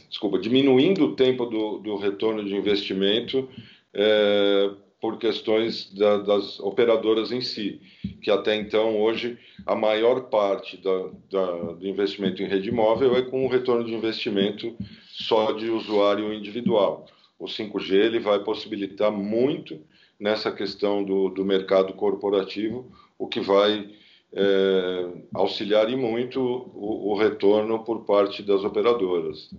desculpa, 0.10 0.38
diminuindo 0.38 1.06
o 1.06 1.16
tempo 1.16 1.46
do, 1.46 1.80
do 1.80 1.96
retorno 1.96 2.44
de 2.44 2.56
investimento 2.56 3.50
é, 3.96 4.72
por 5.02 5.18
questões 5.18 5.94
da, 5.94 6.18
das 6.18 6.60
operadoras 6.60 7.32
em 7.32 7.42
si, 7.42 7.82
que 8.22 8.30
até 8.30 8.56
então 8.56 9.00
hoje 9.00 9.38
a 9.66 9.76
maior 9.76 10.30
parte 10.30 10.78
da, 10.78 11.10
da, 11.32 11.52
do 11.74 11.88
investimento 11.88 12.42
em 12.42 12.48
rede 12.48 12.72
móvel 12.72 13.16
é 13.16 13.22
com 13.22 13.46
o 13.46 13.50
retorno 13.50 13.86
de 13.86 13.94
investimento 13.94 14.76
só 15.12 15.52
de 15.54 15.70
usuário 15.70 16.34
individual. 16.34 17.06
O 17.38 17.46
5G 17.46 17.94
ele 17.94 18.20
vai 18.20 18.40
possibilitar 18.44 19.12
muito 19.12 19.80
nessa 20.20 20.52
questão 20.52 21.04
do, 21.04 21.30
do 21.30 21.44
mercado 21.46 21.94
corporativo, 21.94 22.92
o 23.18 23.28
que 23.28 23.40
vai 23.40 23.90
é, 24.34 25.10
auxiliar 25.34 25.90
e 25.90 25.96
muito 25.96 26.42
o, 26.42 27.12
o, 27.12 27.18
retorno 27.18 27.84
por 27.84 28.06
parte 28.06 28.44
das 28.44 28.64
operadoras. 28.64 29.50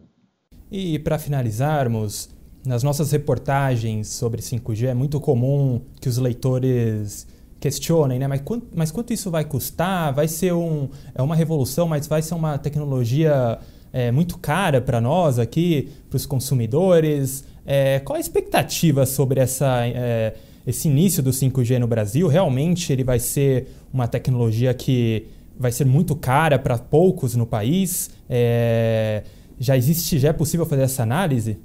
E 0.71 0.99
para 0.99 1.19
finalizarmos, 1.19 2.36
nas 2.67 2.83
nossas 2.83 3.13
reportagens 3.13 4.09
sobre 4.09 4.43
5G 4.43 4.89
é 4.89 4.95
muito 4.95 5.21
comum 5.21 5.81
que 6.01 6.09
os 6.09 6.19
leitores 6.19 7.27
questionem, 7.61 8.19
né? 8.19 8.27
Mas 8.27 8.41
quanto, 8.43 8.67
mas 8.75 8.91
quanto 8.91 9.13
isso 9.13 9.31
vai 9.31 9.45
custar? 9.45 10.13
Vai 10.15 10.29
ser 10.29 10.53
um, 10.53 10.89
é 11.15 11.23
uma 11.23 11.35
revolução, 11.35 11.89
mas 11.89 12.07
vai 12.07 12.21
ser 12.23 12.35
uma 12.35 12.59
tecnologia 12.59 13.59
é, 13.93 14.11
muito 14.11 14.39
cara 14.39 14.81
para 14.81 15.01
nós 15.01 15.39
aqui, 15.39 15.91
para 16.11 16.17
os 16.17 16.27
consumidores. 16.27 17.45
É, 17.65 18.01
qual 18.01 18.17
a 18.17 18.21
expectativa 18.21 19.07
sobre 19.07 19.41
essa, 19.41 19.87
é, 19.87 20.35
esse 20.67 20.89
início 20.89 21.23
do 21.23 21.31
5G 21.31 21.79
no 21.79 21.87
Brasil? 21.87 22.29
Realmente 22.29 22.93
ele 22.93 23.05
vai 23.05 23.19
ser 23.19 23.69
uma 23.93 24.07
tecnologia 24.07 24.75
que 24.75 25.27
vai 25.59 25.73
ser 25.73 25.87
muito 25.87 26.15
cara 26.15 26.59
para 26.59 26.77
poucos 26.77 27.35
no 27.35 27.47
país? 27.47 28.11
É, 28.29 29.23
já 29.59 29.77
existe, 29.77 30.19
já 30.19 30.29
é 30.29 30.33
possível 30.33 30.67
fazer 30.67 30.83
essa 30.83 31.03
análise? 31.03 31.59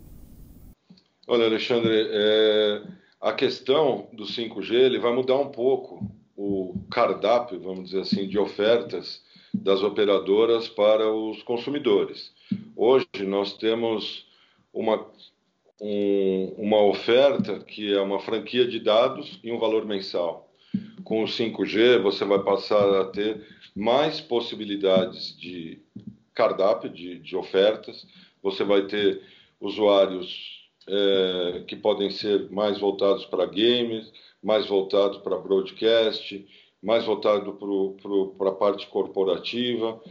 Olha, 1.34 1.46
Alexandre, 1.46 2.10
é, 2.12 2.82
a 3.22 3.32
questão 3.32 4.10
do 4.12 4.26
5G 4.26 4.74
ele 4.74 5.00
vai 5.00 5.14
mudar 5.14 5.38
um 5.38 5.48
pouco 5.48 6.06
o 6.36 6.76
cardápio, 6.92 7.58
vamos 7.58 7.86
dizer 7.86 8.02
assim, 8.02 8.28
de 8.28 8.38
ofertas 8.38 9.24
das 9.54 9.82
operadoras 9.82 10.68
para 10.68 11.10
os 11.10 11.42
consumidores. 11.42 12.34
Hoje 12.76 13.08
nós 13.26 13.54
temos 13.54 14.28
uma, 14.74 15.08
um, 15.80 16.54
uma 16.58 16.84
oferta 16.84 17.62
que 17.62 17.94
é 17.94 18.02
uma 18.02 18.20
franquia 18.20 18.68
de 18.68 18.82
dados 18.82 19.40
e 19.42 19.54
um 19.54 19.58
valor 19.58 19.86
mensal. 19.86 20.52
Com 21.06 21.24
o 21.24 21.28
5G 21.28 22.02
você 22.02 22.26
vai 22.26 22.44
passar 22.44 23.00
a 23.00 23.06
ter 23.06 23.42
mais 23.74 24.20
possibilidades 24.20 25.34
de 25.40 25.80
cardápio, 26.34 26.90
de, 26.90 27.20
de 27.20 27.38
ofertas, 27.38 28.06
você 28.44 28.66
vai 28.66 28.82
ter 28.86 29.22
usuários 29.62 30.60
é, 30.88 31.64
que 31.68 31.76
podem 31.76 32.10
ser 32.10 32.50
mais 32.50 32.80
voltados 32.80 33.26
para 33.26 33.46
games, 33.46 34.12
mais 34.44 34.68
voltados 34.68 35.20
para 35.20 35.38
broadcast, 35.38 36.46
mais 36.82 37.06
voltado 37.06 37.58
para 38.38 38.50
a 38.50 38.54
parte 38.54 38.88
corporativa. 38.88 40.02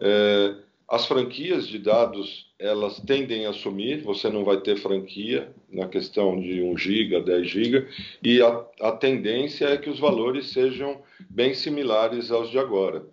É, 0.00 0.54
as 0.88 1.06
franquias 1.06 1.66
de 1.66 1.78
dados, 1.78 2.52
elas 2.58 3.00
tendem 3.00 3.46
a 3.46 3.52
sumir, 3.52 4.02
você 4.02 4.28
não 4.28 4.44
vai 4.44 4.60
ter 4.60 4.76
franquia 4.76 5.50
na 5.70 5.88
questão 5.88 6.38
de 6.38 6.62
1 6.62 6.76
GB, 6.76 7.20
10 7.22 7.48
GB, 7.48 7.88
e 8.22 8.42
a, 8.42 8.64
a 8.80 8.92
tendência 8.92 9.66
é 9.66 9.78
que 9.78 9.88
os 9.88 9.98
valores 9.98 10.50
sejam 10.50 11.00
bem 11.30 11.54
similares 11.54 12.30
aos 12.30 12.50
de 12.50 12.58
agora. 12.58 13.06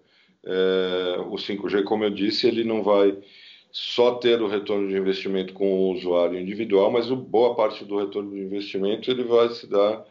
É, 0.45 1.21
o 1.21 1.35
5G, 1.35 1.83
como 1.83 2.03
eu 2.03 2.09
disse, 2.09 2.47
ele 2.47 2.63
não 2.63 2.83
vai 2.83 3.17
só 3.71 4.15
ter 4.15 4.41
o 4.41 4.47
retorno 4.47 4.87
de 4.87 4.97
investimento 4.97 5.53
com 5.53 5.71
o 5.71 5.93
usuário 5.93 6.39
individual, 6.39 6.91
mas 6.91 7.07
boa 7.09 7.55
parte 7.55 7.85
do 7.85 7.99
retorno 7.99 8.31
de 8.31 8.41
investimento 8.41 9.09
ele 9.11 9.23
vai 9.23 9.49
se 9.49 9.67
dar 9.67 10.03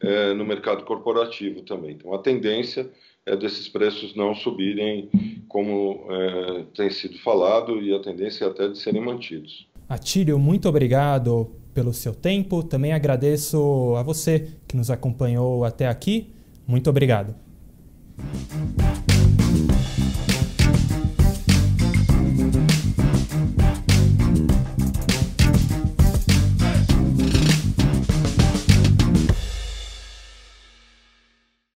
é, 0.00 0.34
no 0.34 0.44
mercado 0.44 0.84
corporativo 0.84 1.62
também. 1.62 1.92
Então, 1.92 2.12
a 2.12 2.18
tendência 2.18 2.88
é 3.24 3.36
desses 3.36 3.68
preços 3.68 4.14
não 4.14 4.34
subirem 4.34 5.08
como 5.48 6.06
é, 6.10 6.64
tem 6.76 6.90
sido 6.90 7.18
falado 7.18 7.80
e 7.80 7.94
a 7.94 7.98
tendência 8.00 8.44
é 8.44 8.48
até 8.48 8.68
de 8.68 8.78
serem 8.78 9.02
mantidos. 9.02 9.66
Atílio, 9.88 10.38
muito 10.38 10.68
obrigado 10.68 11.50
pelo 11.74 11.92
seu 11.92 12.14
tempo. 12.14 12.62
Também 12.62 12.92
agradeço 12.92 13.94
a 13.96 14.02
você 14.02 14.48
que 14.66 14.76
nos 14.76 14.90
acompanhou 14.90 15.64
até 15.64 15.86
aqui. 15.86 16.32
Muito 16.66 16.90
obrigado. 16.90 17.34